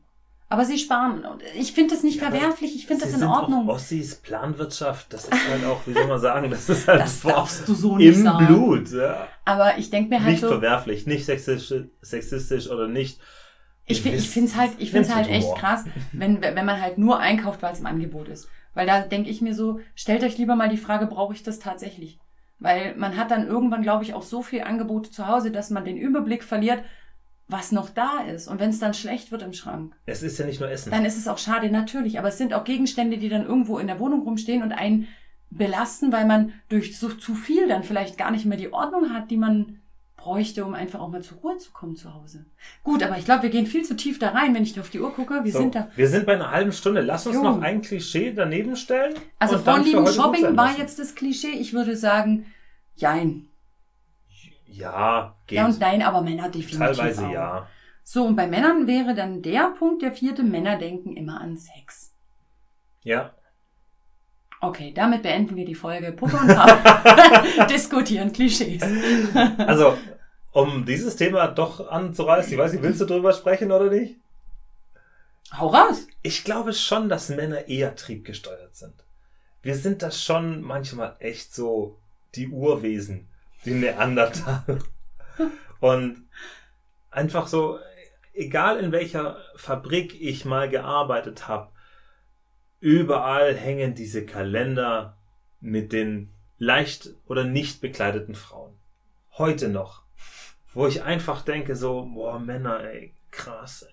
Aber 0.48 0.66
sie 0.66 0.78
sparen. 0.78 1.24
Ich 1.56 1.72
finde 1.72 1.94
das 1.94 2.02
nicht 2.02 2.20
ja, 2.20 2.30
verwerflich, 2.30 2.76
ich 2.76 2.86
finde 2.86 3.04
das 3.04 3.14
in 3.14 3.24
Ordnung. 3.24 3.68
Auch 3.68 3.76
Ossis 3.76 4.16
Planwirtschaft, 4.16 5.12
das 5.12 5.24
ist 5.24 5.48
halt 5.48 5.64
auch, 5.64 5.80
wie 5.86 5.94
soll 5.94 6.06
man 6.06 6.20
sagen, 6.20 6.50
das 6.50 6.68
ist 6.68 6.86
halt 6.86 7.00
das 7.00 7.22
darfst 7.22 7.66
du 7.66 7.74
so 7.74 7.96
nicht 7.96 8.16
im 8.16 8.22
sagen. 8.22 8.46
Blut. 8.46 8.90
Ja. 8.92 9.28
Aber 9.46 9.78
ich 9.78 9.88
denke 9.88 10.10
mir 10.10 10.20
halt 10.20 10.32
nicht 10.32 10.40
so... 10.42 10.48
Verwerflich, 10.48 11.06
nicht 11.06 11.24
sexistisch, 11.24 11.86
sexistisch 12.02 12.70
oder 12.70 12.86
nicht... 12.86 13.18
Ich, 13.86 14.06
ich 14.06 14.28
finde 14.30 14.50
es 14.50 14.56
halt, 14.56 14.72
ich 14.78 14.92
find's 14.92 15.12
halt 15.12 15.28
echt 15.28 15.56
krass, 15.56 15.84
wenn, 16.12 16.40
wenn 16.40 16.64
man 16.64 16.80
halt 16.80 16.98
nur 16.98 17.18
einkauft, 17.18 17.62
weil 17.62 17.72
es 17.72 17.80
im 17.80 17.86
Angebot 17.86 18.28
ist. 18.28 18.48
Weil 18.74 18.86
da 18.86 19.00
denke 19.00 19.28
ich 19.28 19.40
mir 19.40 19.54
so, 19.54 19.80
stellt 19.94 20.22
euch 20.22 20.38
lieber 20.38 20.54
mal 20.54 20.68
die 20.68 20.76
Frage, 20.76 21.06
brauche 21.06 21.34
ich 21.34 21.42
das 21.42 21.58
tatsächlich? 21.58 22.20
Weil 22.62 22.94
man 22.96 23.16
hat 23.16 23.30
dann 23.30 23.46
irgendwann, 23.46 23.82
glaube 23.82 24.04
ich, 24.04 24.14
auch 24.14 24.22
so 24.22 24.42
viel 24.42 24.62
Angebote 24.62 25.10
zu 25.10 25.26
Hause, 25.26 25.50
dass 25.50 25.70
man 25.70 25.84
den 25.84 25.96
Überblick 25.96 26.44
verliert, 26.44 26.82
was 27.48 27.72
noch 27.72 27.90
da 27.90 28.20
ist. 28.20 28.48
Und 28.48 28.60
wenn 28.60 28.70
es 28.70 28.78
dann 28.78 28.94
schlecht 28.94 29.32
wird 29.32 29.42
im 29.42 29.52
Schrank. 29.52 29.94
Es 30.06 30.22
ist 30.22 30.38
ja 30.38 30.46
nicht 30.46 30.60
nur 30.60 30.70
Essen. 30.70 30.90
Dann 30.90 31.04
ist 31.04 31.18
es 31.18 31.28
auch 31.28 31.38
schade, 31.38 31.70
natürlich. 31.70 32.18
Aber 32.18 32.28
es 32.28 32.38
sind 32.38 32.54
auch 32.54 32.64
Gegenstände, 32.64 33.18
die 33.18 33.28
dann 33.28 33.44
irgendwo 33.44 33.78
in 33.78 33.88
der 33.88 33.98
Wohnung 33.98 34.22
rumstehen 34.22 34.62
und 34.62 34.72
einen 34.72 35.08
belasten, 35.50 36.12
weil 36.12 36.24
man 36.24 36.54
durch 36.68 36.98
so 36.98 37.08
zu 37.10 37.34
viel 37.34 37.68
dann 37.68 37.82
vielleicht 37.82 38.16
gar 38.16 38.30
nicht 38.30 38.46
mehr 38.46 38.56
die 38.56 38.72
Ordnung 38.72 39.12
hat, 39.12 39.30
die 39.30 39.36
man 39.36 39.81
bräuchte, 40.22 40.64
um 40.64 40.74
einfach 40.74 41.00
auch 41.00 41.08
mal 41.08 41.22
zur 41.22 41.38
Ruhe 41.38 41.58
zu 41.58 41.72
kommen 41.72 41.96
zu 41.96 42.14
Hause. 42.14 42.44
Gut, 42.84 43.02
aber 43.02 43.18
ich 43.18 43.24
glaube, 43.24 43.42
wir 43.42 43.50
gehen 43.50 43.66
viel 43.66 43.84
zu 43.84 43.96
tief 43.96 44.18
da 44.18 44.30
rein, 44.30 44.54
wenn 44.54 44.62
ich 44.62 44.78
auf 44.78 44.90
die 44.90 45.00
Uhr 45.00 45.12
gucke. 45.12 45.40
Wir 45.42 45.52
so, 45.52 45.58
sind 45.58 45.74
da. 45.74 45.88
Wir 45.96 46.08
sind 46.08 46.26
bei 46.26 46.34
einer 46.34 46.50
halben 46.50 46.72
Stunde. 46.72 47.00
Lass 47.00 47.26
uns 47.26 47.36
jo. 47.36 47.42
noch 47.42 47.60
ein 47.60 47.82
Klischee 47.82 48.32
daneben 48.32 48.76
stellen. 48.76 49.14
Also 49.38 49.58
Vorlieben 49.58 50.06
Shopping 50.06 50.56
war 50.56 50.76
jetzt 50.78 50.98
das 50.98 51.14
Klischee. 51.14 51.52
Ich 51.52 51.72
würde 51.72 51.96
sagen, 51.96 52.46
jein. 52.94 53.48
Ja, 54.66 55.34
geht. 55.46 55.58
Ja 55.58 55.66
und 55.66 55.80
nein, 55.80 56.02
aber 56.02 56.22
Männer 56.22 56.48
definitiv 56.48 56.78
Teilweise 56.78 57.26
auch. 57.26 57.32
ja. 57.32 57.66
So, 58.04 58.24
und 58.24 58.36
bei 58.36 58.46
Männern 58.46 58.86
wäre 58.86 59.14
dann 59.14 59.42
der 59.42 59.74
Punkt, 59.78 60.02
der 60.02 60.12
vierte, 60.12 60.42
Männer 60.42 60.76
denken 60.76 61.16
immer 61.16 61.40
an 61.40 61.56
Sex. 61.56 62.12
Ja. 63.02 63.32
Okay, 64.64 64.92
damit 64.94 65.22
beenden 65.22 65.56
wir 65.56 65.64
die 65.64 65.74
Folge. 65.74 66.12
Puppe 66.12 66.36
und 66.36 66.54
Paul 66.54 67.66
diskutieren 67.70 68.32
Klischees. 68.32 68.82
Also, 69.58 69.98
um 70.52 70.84
dieses 70.84 71.16
Thema 71.16 71.48
doch 71.48 71.88
anzureißen, 71.88 72.52
ich 72.52 72.58
weiß 72.58 72.72
nicht, 72.72 72.82
willst 72.82 73.00
du 73.00 73.06
drüber 73.06 73.32
sprechen 73.32 73.72
oder 73.72 73.90
nicht? 73.90 74.16
Hau 75.52 75.68
raus. 75.68 76.06
Ich 76.22 76.44
glaube 76.44 76.72
schon, 76.72 77.08
dass 77.08 77.28
Männer 77.28 77.68
eher 77.68 77.96
triebgesteuert 77.96 78.74
sind. 78.74 78.94
Wir 79.62 79.76
sind 79.76 80.02
das 80.02 80.22
schon 80.22 80.62
manchmal 80.62 81.16
echt 81.18 81.54
so 81.54 81.98
die 82.34 82.48
Urwesen, 82.48 83.28
die 83.64 83.74
Neandertaler. 83.74 84.78
Und 85.80 86.26
einfach 87.10 87.46
so, 87.48 87.78
egal 88.32 88.78
in 88.78 88.92
welcher 88.92 89.36
Fabrik 89.56 90.20
ich 90.20 90.44
mal 90.44 90.68
gearbeitet 90.68 91.48
habe, 91.48 91.70
überall 92.80 93.54
hängen 93.54 93.94
diese 93.94 94.24
Kalender 94.24 95.16
mit 95.60 95.92
den 95.92 96.32
leicht 96.58 97.10
oder 97.26 97.44
nicht 97.44 97.80
bekleideten 97.80 98.34
Frauen. 98.34 98.74
Heute 99.32 99.68
noch. 99.68 100.01
Wo 100.74 100.86
ich 100.86 101.02
einfach 101.02 101.42
denke 101.42 101.76
so, 101.76 102.08
boah, 102.14 102.38
Männer, 102.38 102.82
ey, 102.84 103.14
krass, 103.30 103.82
ey. 103.82 103.92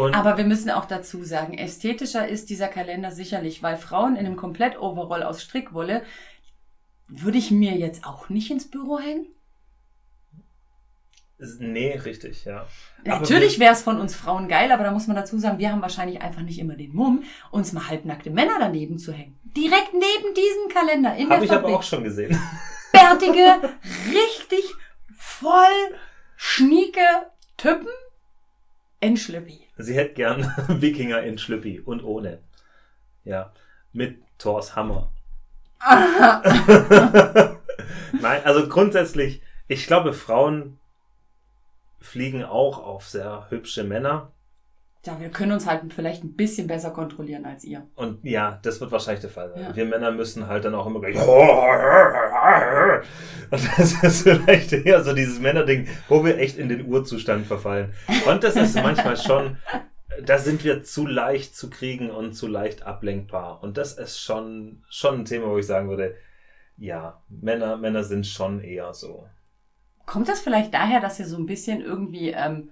Und 0.00 0.14
Aber 0.14 0.36
wir 0.36 0.44
müssen 0.44 0.70
auch 0.70 0.84
dazu 0.84 1.24
sagen, 1.24 1.56
ästhetischer 1.56 2.28
ist 2.28 2.50
dieser 2.50 2.68
Kalender 2.68 3.12
sicherlich, 3.12 3.62
weil 3.62 3.76
Frauen 3.76 4.16
in 4.16 4.26
einem 4.26 4.36
Komplett-Overall 4.36 5.22
aus 5.22 5.42
Strickwolle 5.42 6.02
würde 7.08 7.38
ich 7.38 7.50
mir 7.50 7.72
jetzt 7.72 8.04
auch 8.04 8.28
nicht 8.28 8.50
ins 8.50 8.70
Büro 8.70 8.98
hängen. 8.98 9.26
Nee, 11.38 12.00
richtig, 12.04 12.46
ja. 12.46 12.66
Natürlich 13.04 13.58
wäre 13.58 13.74
es 13.74 13.82
von 13.82 14.00
uns 14.00 14.14
Frauen 14.14 14.48
geil, 14.48 14.72
aber 14.72 14.84
da 14.84 14.90
muss 14.90 15.06
man 15.06 15.16
dazu 15.16 15.38
sagen, 15.38 15.58
wir 15.58 15.70
haben 15.70 15.82
wahrscheinlich 15.82 16.22
einfach 16.22 16.40
nicht 16.40 16.58
immer 16.58 16.76
den 16.76 16.94
Mumm, 16.94 17.24
uns 17.50 17.72
mal 17.72 17.88
halbnackte 17.88 18.30
Männer 18.30 18.56
daneben 18.58 18.98
zu 18.98 19.12
hängen. 19.12 19.38
Direkt 19.44 19.92
neben 19.92 20.34
diesem 20.34 20.68
Kalender 20.72 21.14
in 21.14 21.28
der 21.28 21.36
Habe 21.36 21.44
ich 21.44 21.50
aber 21.50 21.60
Fabrik. 21.60 21.76
auch 21.76 21.82
schon 21.82 22.04
gesehen. 22.04 22.38
Bärtige, 22.90 23.70
richtig 24.12 24.74
voll 25.40 25.96
schnieke 26.36 27.00
Typen 27.56 27.88
in 29.00 29.16
Schlüppi. 29.16 29.60
Sie 29.76 29.94
hätte 29.94 30.14
gern 30.14 30.42
Wikinger 30.68 31.22
in 31.22 31.38
Schlüppi 31.38 31.80
und 31.80 32.02
ohne. 32.02 32.40
Ja, 33.24 33.52
mit 33.92 34.22
Thors 34.38 34.76
Hammer. 34.76 35.10
Nein, 38.20 38.40
also 38.44 38.68
grundsätzlich, 38.68 39.42
ich 39.68 39.86
glaube, 39.86 40.12
Frauen 40.12 40.78
fliegen 42.00 42.44
auch 42.44 42.78
auf 42.78 43.06
sehr 43.06 43.46
hübsche 43.50 43.84
Männer. 43.84 44.32
Ja, 45.04 45.20
wir 45.20 45.30
können 45.30 45.52
uns 45.52 45.66
halt 45.66 45.92
vielleicht 45.94 46.24
ein 46.24 46.34
bisschen 46.34 46.66
besser 46.66 46.90
kontrollieren 46.90 47.44
als 47.44 47.62
ihr. 47.62 47.86
Und 47.94 48.24
ja, 48.24 48.58
das 48.62 48.80
wird 48.80 48.90
wahrscheinlich 48.90 49.20
der 49.20 49.30
Fall 49.30 49.50
sein. 49.50 49.62
Ja. 49.62 49.76
Wir 49.76 49.84
Männer 49.84 50.10
müssen 50.10 50.48
halt 50.48 50.64
dann 50.64 50.74
auch 50.74 50.86
immer 50.86 51.00
gleich. 51.00 51.14
Und 53.50 53.78
das 53.78 54.02
ist 54.02 54.22
vielleicht 54.22 54.72
eher 54.72 55.02
so 55.04 55.14
dieses 55.14 55.38
Männerding, 55.38 55.88
wo 56.08 56.24
wir 56.24 56.38
echt 56.38 56.58
in 56.58 56.68
den 56.68 56.86
Urzustand 56.86 57.46
verfallen. 57.46 57.92
Und 58.26 58.42
das 58.42 58.56
ist 58.56 58.74
manchmal 58.74 59.16
schon, 59.16 59.56
da 60.24 60.38
sind 60.38 60.64
wir 60.64 60.82
zu 60.82 61.06
leicht 61.06 61.56
zu 61.56 61.70
kriegen 61.70 62.10
und 62.10 62.32
zu 62.32 62.48
leicht 62.48 62.82
ablenkbar. 62.82 63.62
Und 63.62 63.76
das 63.76 63.94
ist 63.94 64.20
schon, 64.20 64.82
schon 64.88 65.20
ein 65.20 65.24
Thema, 65.24 65.48
wo 65.48 65.58
ich 65.58 65.66
sagen 65.66 65.88
würde, 65.88 66.16
ja, 66.76 67.22
Männer, 67.28 67.76
Männer 67.76 68.04
sind 68.04 68.26
schon 68.26 68.60
eher 68.60 68.92
so. 68.94 69.28
Kommt 70.04 70.28
das 70.28 70.40
vielleicht 70.40 70.74
daher, 70.74 71.00
dass 71.00 71.18
ihr 71.18 71.26
so 71.26 71.36
ein 71.36 71.46
bisschen 71.46 71.80
irgendwie 71.80 72.30
ähm, 72.30 72.70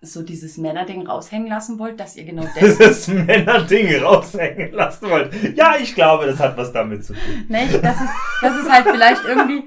so 0.00 0.22
dieses 0.22 0.56
Männerding 0.58 1.06
raushängen 1.06 1.48
lassen 1.48 1.78
wollt, 1.78 1.98
dass 1.98 2.16
ihr 2.16 2.24
genau 2.24 2.44
das... 2.60 2.78
Das 2.78 3.08
Männerding 3.08 4.02
raushängen 4.02 4.72
lassen 4.72 5.10
wollt. 5.10 5.56
Ja, 5.56 5.76
ich 5.80 5.94
glaube, 5.94 6.26
das 6.26 6.38
hat 6.38 6.56
was 6.56 6.72
damit 6.72 7.04
zu 7.04 7.14
tun. 7.14 7.46
ne, 7.48 7.66
dass, 7.82 7.96
es, 7.96 8.10
dass 8.42 8.56
es 8.56 8.70
halt 8.70 8.86
vielleicht 8.88 9.24
irgendwie 9.24 9.64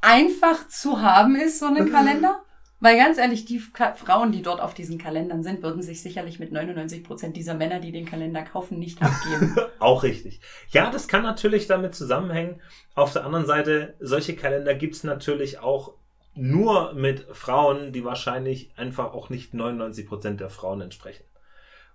einfach 0.00 0.68
zu 0.68 1.00
haben 1.00 1.36
ist, 1.36 1.58
so 1.58 1.66
einen 1.66 1.90
Kalender? 1.90 2.42
Weil 2.80 2.96
ganz 2.96 3.18
ehrlich, 3.18 3.44
die 3.44 3.60
Ka 3.72 3.94
Frauen, 3.94 4.30
die 4.30 4.42
dort 4.42 4.60
auf 4.60 4.72
diesen 4.72 4.98
Kalendern 4.98 5.42
sind, 5.42 5.62
würden 5.62 5.82
sich 5.82 6.00
sicherlich 6.00 6.38
mit 6.38 6.52
99 6.52 7.02
Prozent 7.02 7.36
dieser 7.36 7.54
Männer, 7.54 7.80
die 7.80 7.90
den 7.90 8.06
Kalender 8.06 8.42
kaufen, 8.42 8.78
nicht 8.78 9.02
abgeben. 9.02 9.56
Auch 9.80 10.04
richtig. 10.04 10.40
Ja, 10.70 10.88
das 10.90 11.08
kann 11.08 11.24
natürlich 11.24 11.66
damit 11.66 11.96
zusammenhängen. 11.96 12.60
Auf 12.94 13.12
der 13.12 13.24
anderen 13.24 13.46
Seite, 13.46 13.96
solche 13.98 14.36
Kalender 14.36 14.74
gibt's 14.74 15.02
natürlich 15.02 15.58
auch 15.58 15.94
nur 16.38 16.92
mit 16.94 17.26
Frauen, 17.32 17.92
die 17.92 18.04
wahrscheinlich 18.04 18.72
einfach 18.76 19.12
auch 19.12 19.28
nicht 19.30 19.52
99% 19.54 20.36
der 20.36 20.50
Frauen 20.50 20.80
entsprechen. 20.80 21.24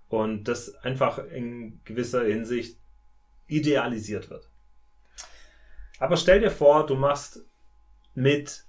Und 0.08 0.44
das 0.44 0.74
einfach 0.76 1.18
in 1.18 1.80
gewisser 1.84 2.24
Hinsicht 2.24 2.78
idealisiert 3.46 4.30
wird. 4.30 4.48
Aber 5.98 6.16
stell 6.16 6.40
dir 6.40 6.50
vor, 6.50 6.86
du 6.86 6.94
machst 6.94 7.44
mit 8.14 8.64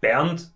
Bernd 0.00 0.52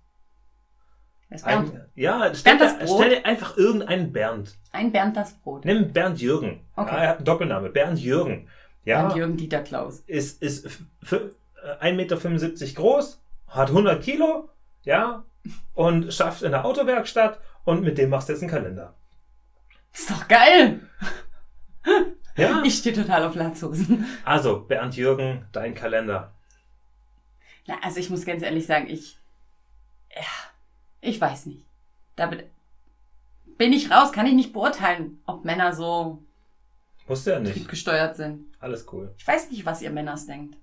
Bernd. 1.28 1.44
ein, 1.44 1.86
ja, 1.94 2.32
stell 2.34 2.58
Bernd 2.58 2.80
dir, 2.82 2.86
stell 2.86 3.10
dir 3.10 3.26
einfach 3.26 3.56
irgendeinen 3.56 4.12
Bernd. 4.12 4.56
Ein 4.72 4.92
Bernd 4.92 5.16
das 5.16 5.34
Brot. 5.40 5.64
Nimm 5.64 5.92
Bernd 5.92 6.20
Jürgen. 6.20 6.60
Okay. 6.76 6.92
Ja, 6.94 6.98
er 7.02 7.08
hat 7.08 7.16
einen 7.16 7.24
Doppelname. 7.24 7.70
Bernd 7.70 7.98
Jürgen. 7.98 8.48
Ja, 8.84 9.00
Bernd 9.02 9.16
Jürgen 9.16 9.36
Dieter 9.36 9.62
Klaus. 9.62 10.00
ist, 10.06 10.42
ist 10.42 10.66
f- 10.66 10.82
f- 11.02 11.34
äh, 11.80 11.92
1,75 11.92 11.94
Meter 11.94 12.74
groß, 12.74 13.23
hat 13.54 13.68
100 13.68 14.02
Kilo, 14.02 14.48
ja, 14.82 15.24
und 15.74 16.12
schafft 16.12 16.42
in 16.42 16.52
der 16.52 16.64
Autowerkstatt 16.64 17.40
und 17.64 17.82
mit 17.82 17.98
dem 17.98 18.10
machst 18.10 18.28
du 18.28 18.32
jetzt 18.32 18.42
einen 18.42 18.50
Kalender. 18.50 18.94
Ist 19.92 20.10
doch 20.10 20.26
geil! 20.28 20.80
Ja, 22.36 22.62
Ich 22.64 22.78
stehe 22.78 22.94
total 22.94 23.24
auf 23.24 23.34
Latzhosen. 23.34 24.06
also 24.24 24.60
Bernd 24.60 24.96
Jürgen, 24.96 25.46
dein 25.52 25.74
Kalender. 25.74 26.32
Na, 27.66 27.76
also 27.82 28.00
ich 28.00 28.10
muss 28.10 28.24
ganz 28.26 28.42
ehrlich 28.42 28.66
sagen, 28.66 28.88
ich. 28.88 29.18
Ja, 30.14 30.22
ich 31.00 31.20
weiß 31.20 31.46
nicht. 31.46 31.62
Da 32.16 32.26
bin- 32.26 32.42
ich 33.58 33.90
raus, 33.90 34.12
kann 34.12 34.26
ich 34.26 34.34
nicht 34.34 34.52
beurteilen, 34.52 35.20
ob 35.26 35.44
Männer 35.44 35.72
so 35.72 36.22
Musst 37.06 37.26
du 37.26 37.30
ja 37.32 37.38
nicht. 37.40 37.68
gesteuert 37.68 38.16
sind. 38.16 38.46
Alles 38.60 38.86
cool. 38.92 39.14
Ich 39.18 39.26
weiß 39.26 39.50
nicht, 39.50 39.64
was 39.66 39.80
ihr 39.82 39.90
Männers 39.90 40.26
denkt. 40.26 40.56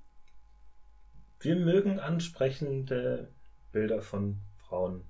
Wir 1.42 1.56
mögen 1.56 2.00
ansprechende 2.00 3.30
Bilder 3.72 4.02
von 4.02 4.38
Frauen. 4.68 5.04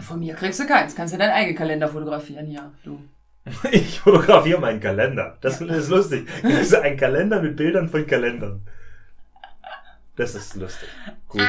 Von 0.00 0.20
mir 0.20 0.34
kriegst 0.34 0.60
du 0.60 0.66
keins. 0.66 0.94
Kannst 0.94 1.14
du 1.14 1.18
deinen 1.18 1.32
eigenen 1.32 1.56
Kalender 1.56 1.88
fotografieren 1.88 2.46
hier, 2.46 2.72
du. 2.82 2.98
Ich 3.70 4.00
fotografiere 4.00 4.60
meinen 4.60 4.80
Kalender. 4.80 5.36
Das 5.40 5.60
ist 5.60 5.88
lustig. 5.88 6.28
Das 6.42 6.52
ist 6.62 6.74
ein 6.74 6.96
Kalender 6.96 7.42
mit 7.42 7.56
Bildern 7.56 7.88
von 7.88 8.06
Kalendern. 8.06 8.66
Das 10.16 10.34
ist 10.34 10.56
lustig. 10.56 10.88
Gut. 11.28 11.42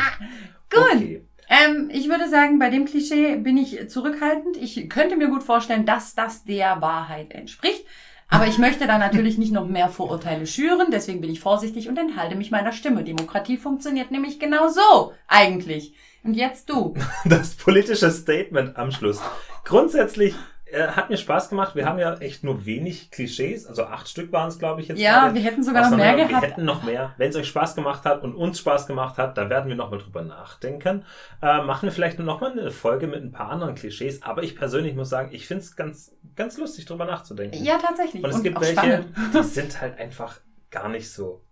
Gut. 0.69 0.81
Okay. 0.93 1.25
Ähm, 1.49 1.89
ich 1.93 2.09
würde 2.09 2.29
sagen, 2.29 2.59
bei 2.59 2.69
dem 2.69 2.85
Klischee 2.85 3.37
bin 3.37 3.55
ich 3.55 3.89
zurückhaltend. 3.89 4.57
Ich 4.57 4.89
könnte 4.89 5.15
mir 5.15 5.29
gut 5.29 5.43
vorstellen, 5.43 5.85
dass 5.85 6.13
das 6.13 6.43
der 6.43 6.81
Wahrheit 6.81 7.31
entspricht. 7.31 7.85
Aber 8.29 8.47
ich 8.47 8.57
möchte 8.57 8.87
da 8.87 8.97
natürlich 8.97 9.37
nicht 9.37 9.53
noch 9.53 9.67
mehr 9.67 9.87
Vorurteile 9.89 10.47
schüren. 10.47 10.87
Deswegen 10.91 11.21
bin 11.21 11.29
ich 11.29 11.39
vorsichtig 11.39 11.87
und 11.87 11.97
enthalte 11.97 12.35
mich 12.35 12.51
meiner 12.51 12.73
Stimme. 12.73 13.03
Demokratie 13.03 13.57
funktioniert 13.57 14.11
nämlich 14.11 14.39
genau 14.39 14.67
so, 14.67 15.13
eigentlich. 15.27 15.93
Und 16.23 16.33
jetzt 16.33 16.69
du. 16.69 16.93
Das 17.25 17.55
politische 17.55 18.11
Statement 18.11 18.75
am 18.75 18.91
Schluss. 18.91 19.21
Grundsätzlich 19.63 20.35
äh, 20.71 20.87
hat 20.87 21.09
mir 21.09 21.17
Spaß 21.17 21.49
gemacht. 21.49 21.75
Wir 21.75 21.85
haben 21.85 21.97
ja 21.97 22.15
echt 22.15 22.43
nur 22.43 22.65
wenig 22.65 23.11
Klischees. 23.11 23.65
Also 23.65 23.85
acht 23.85 24.09
Stück 24.09 24.31
waren 24.31 24.49
es, 24.49 24.59
glaube 24.59 24.81
ich, 24.81 24.89
jetzt. 24.89 24.99
Ja, 24.99 25.21
gerade. 25.21 25.35
wir 25.35 25.41
hätten 25.41 25.63
sogar 25.63 25.89
noch 25.89 25.97
mehr 25.97 26.07
Auseinander. 26.07 26.27
gehabt. 26.27 26.43
Wir 26.43 26.49
hätten 26.49 26.65
noch 26.65 26.83
mehr. 26.83 27.13
Wenn 27.17 27.29
es 27.29 27.35
euch 27.35 27.47
Spaß 27.47 27.75
gemacht 27.75 28.03
hat 28.05 28.23
und 28.23 28.35
uns 28.35 28.59
Spaß 28.59 28.87
gemacht 28.87 29.17
hat, 29.17 29.37
da 29.37 29.49
werden 29.49 29.69
wir 29.69 29.75
nochmal 29.75 29.99
drüber 29.99 30.23
nachdenken. 30.23 31.05
Äh, 31.41 31.61
machen 31.63 31.83
wir 31.83 31.91
vielleicht 31.91 32.19
nochmal 32.19 32.51
eine 32.51 32.71
Folge 32.71 33.07
mit 33.07 33.23
ein 33.23 33.31
paar 33.31 33.49
anderen 33.49 33.75
Klischees. 33.75 34.23
Aber 34.23 34.43
ich 34.43 34.55
persönlich 34.55 34.95
muss 34.95 35.09
sagen, 35.09 35.29
ich 35.31 35.47
finde 35.47 35.63
es 35.63 35.75
ganz, 35.75 36.15
ganz 36.35 36.57
lustig, 36.57 36.85
drüber 36.85 37.05
nachzudenken. 37.05 37.63
Ja, 37.63 37.77
tatsächlich. 37.77 38.23
Und 38.23 38.29
es 38.29 38.43
gibt 38.43 38.57
auch 38.57 38.61
welche, 38.61 38.73
spannend. 38.73 39.05
die 39.33 39.43
sind 39.43 39.79
halt 39.79 39.97
einfach 39.97 40.39
gar 40.69 40.89
nicht 40.89 41.09
so. 41.11 41.43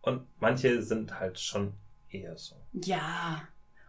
Und 0.00 0.26
manche 0.38 0.82
sind 0.82 1.18
halt 1.18 1.40
schon 1.40 1.74
eher 2.08 2.36
so. 2.36 2.56
Ja. 2.72 3.42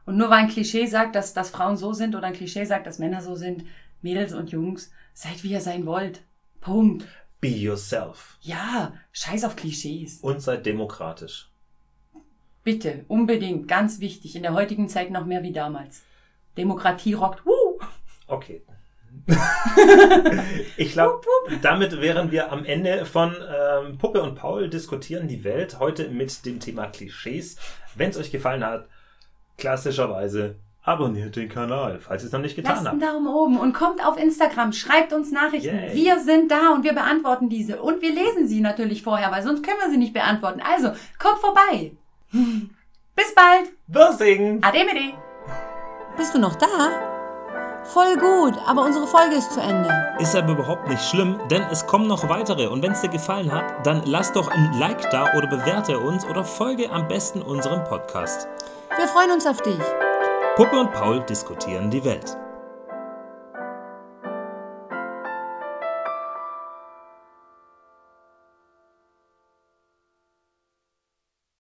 Und 0.06 0.18
nur 0.18 0.30
weil 0.30 0.44
ein 0.44 0.50
Klischee 0.50 0.86
sagt, 0.86 1.16
dass, 1.16 1.34
dass 1.34 1.50
Frauen 1.50 1.78
so 1.78 1.94
sind 1.94 2.16
oder 2.16 2.28
ein 2.28 2.34
Klischee 2.34 2.66
sagt, 2.66 2.88
dass 2.88 3.00
Männer 3.00 3.22
so 3.22 3.36
sind, 3.36 3.66
Mädels 4.02 4.34
und 4.34 4.52
Jungs, 4.52 4.92
seid 5.14 5.44
wie 5.44 5.52
ihr 5.52 5.62
sein 5.62 5.86
wollt. 5.86 6.22
Punkt. 6.62 7.08
Be 7.42 7.48
yourself. 7.48 8.38
Ja, 8.42 8.94
scheiß 9.12 9.44
auf 9.44 9.56
Klischees. 9.56 10.20
Und 10.22 10.42
seid 10.42 10.66
demokratisch. 10.66 11.50
Bitte, 12.64 13.06
unbedingt, 13.08 13.68
ganz 13.68 14.00
wichtig, 14.00 14.36
in 14.36 14.42
der 14.42 14.54
heutigen 14.54 14.90
Zeit 14.90 15.12
noch 15.12 15.26
mehr 15.26 15.44
wie 15.44 15.52
damals. 15.52 16.04
Demokratie 16.58 17.14
rockt. 17.14 17.46
Woo! 17.46 17.80
Okay. 18.28 18.64
ich 20.78 20.92
glaube, 20.92 21.22
damit 21.62 22.02
wären 22.02 22.32
wir 22.32 22.52
am 22.52 22.66
Ende 22.66 23.06
von 23.06 23.34
ähm, 23.34 23.98
Puppe 23.98 24.22
und 24.22 24.36
Paul 24.36 24.70
diskutieren 24.70 25.28
die 25.28 25.44
Welt 25.44 25.80
heute 25.80 26.10
mit 26.10 26.46
dem 26.46 26.60
Thema 26.60 26.88
Klischees. 26.88 27.58
Wenn 27.96 28.10
es 28.10 28.18
euch 28.18 28.32
gefallen 28.32 28.64
hat, 28.64 28.88
klassischerweise 29.58 30.56
abonniert 30.86 31.36
den 31.36 31.50
Kanal, 31.50 32.00
falls 32.00 32.24
ihr 32.24 32.28
es 32.28 32.32
noch 32.32 32.40
nicht 32.40 32.56
getan 32.56 32.76
Lasst 32.76 32.88
habt. 32.88 32.94
einen 32.94 33.02
Daumen 33.02 33.28
oben 33.28 33.60
und 33.60 33.74
kommt 33.74 34.06
auf 34.06 34.18
Instagram, 34.18 34.72
schreibt 34.72 35.14
uns 35.14 35.32
Nachrichten. 35.32 35.76
Yay. 35.76 35.94
Wir 35.96 36.20
sind 36.20 36.52
da 36.52 36.70
und 36.74 36.84
wir 36.84 36.94
beantworten 36.94 37.50
diese. 37.50 37.82
Und 37.82 38.02
wir 38.02 38.14
lesen 38.14 38.48
sie 38.48 38.62
natürlich 38.62 39.02
vorher, 39.04 39.32
weil 39.32 39.44
sonst 39.44 39.64
können 39.64 39.80
wir 39.84 39.90
sie 39.90 39.98
nicht 39.98 40.14
beantworten. 40.14 40.62
Also, 40.62 40.90
kommt 41.20 41.40
vorbei. 41.40 41.92
Bis 42.32 43.34
bald. 43.34 43.72
Wirsing! 43.88 44.64
Ademede. 44.64 45.14
Bist 46.18 46.34
du 46.36 46.40
noch 46.40 46.56
da? 46.56 46.68
Voll 47.84 48.18
gut, 48.18 48.56
aber 48.66 48.84
unsere 48.84 49.06
Folge 49.06 49.36
ist 49.36 49.54
zu 49.54 49.62
Ende. 49.62 49.90
Ist 50.20 50.36
aber 50.36 50.54
überhaupt 50.54 50.88
nicht 50.88 51.04
schlimm, 51.08 51.40
denn 51.52 51.62
es 51.72 51.86
kommen 51.86 52.08
noch 52.08 52.28
weitere. 52.30 52.68
Und 52.68 52.82
wenn 52.82 52.94
es 52.94 53.02
dir 53.02 53.10
gefallen 53.10 53.52
hat, 53.52 53.86
dann 53.86 54.02
lass 54.06 54.34
doch 54.34 54.48
ein 54.48 54.74
Like 54.80 55.10
da 55.12 55.34
oder 55.36 55.48
bewerte 55.48 56.00
uns 56.00 56.26
oder 56.26 56.44
folge 56.44 56.90
am 56.90 57.08
besten 57.08 57.42
unserem 57.42 57.84
Podcast. 57.84 58.48
Wir 58.98 59.08
freuen 59.08 59.32
uns 59.32 59.46
auf 59.46 59.62
dich. 59.62 59.80
Puppe 60.56 60.80
und 60.80 60.94
Paul 60.94 61.20
diskutieren 61.26 61.92
die 61.92 62.06
Welt. 62.06 62.38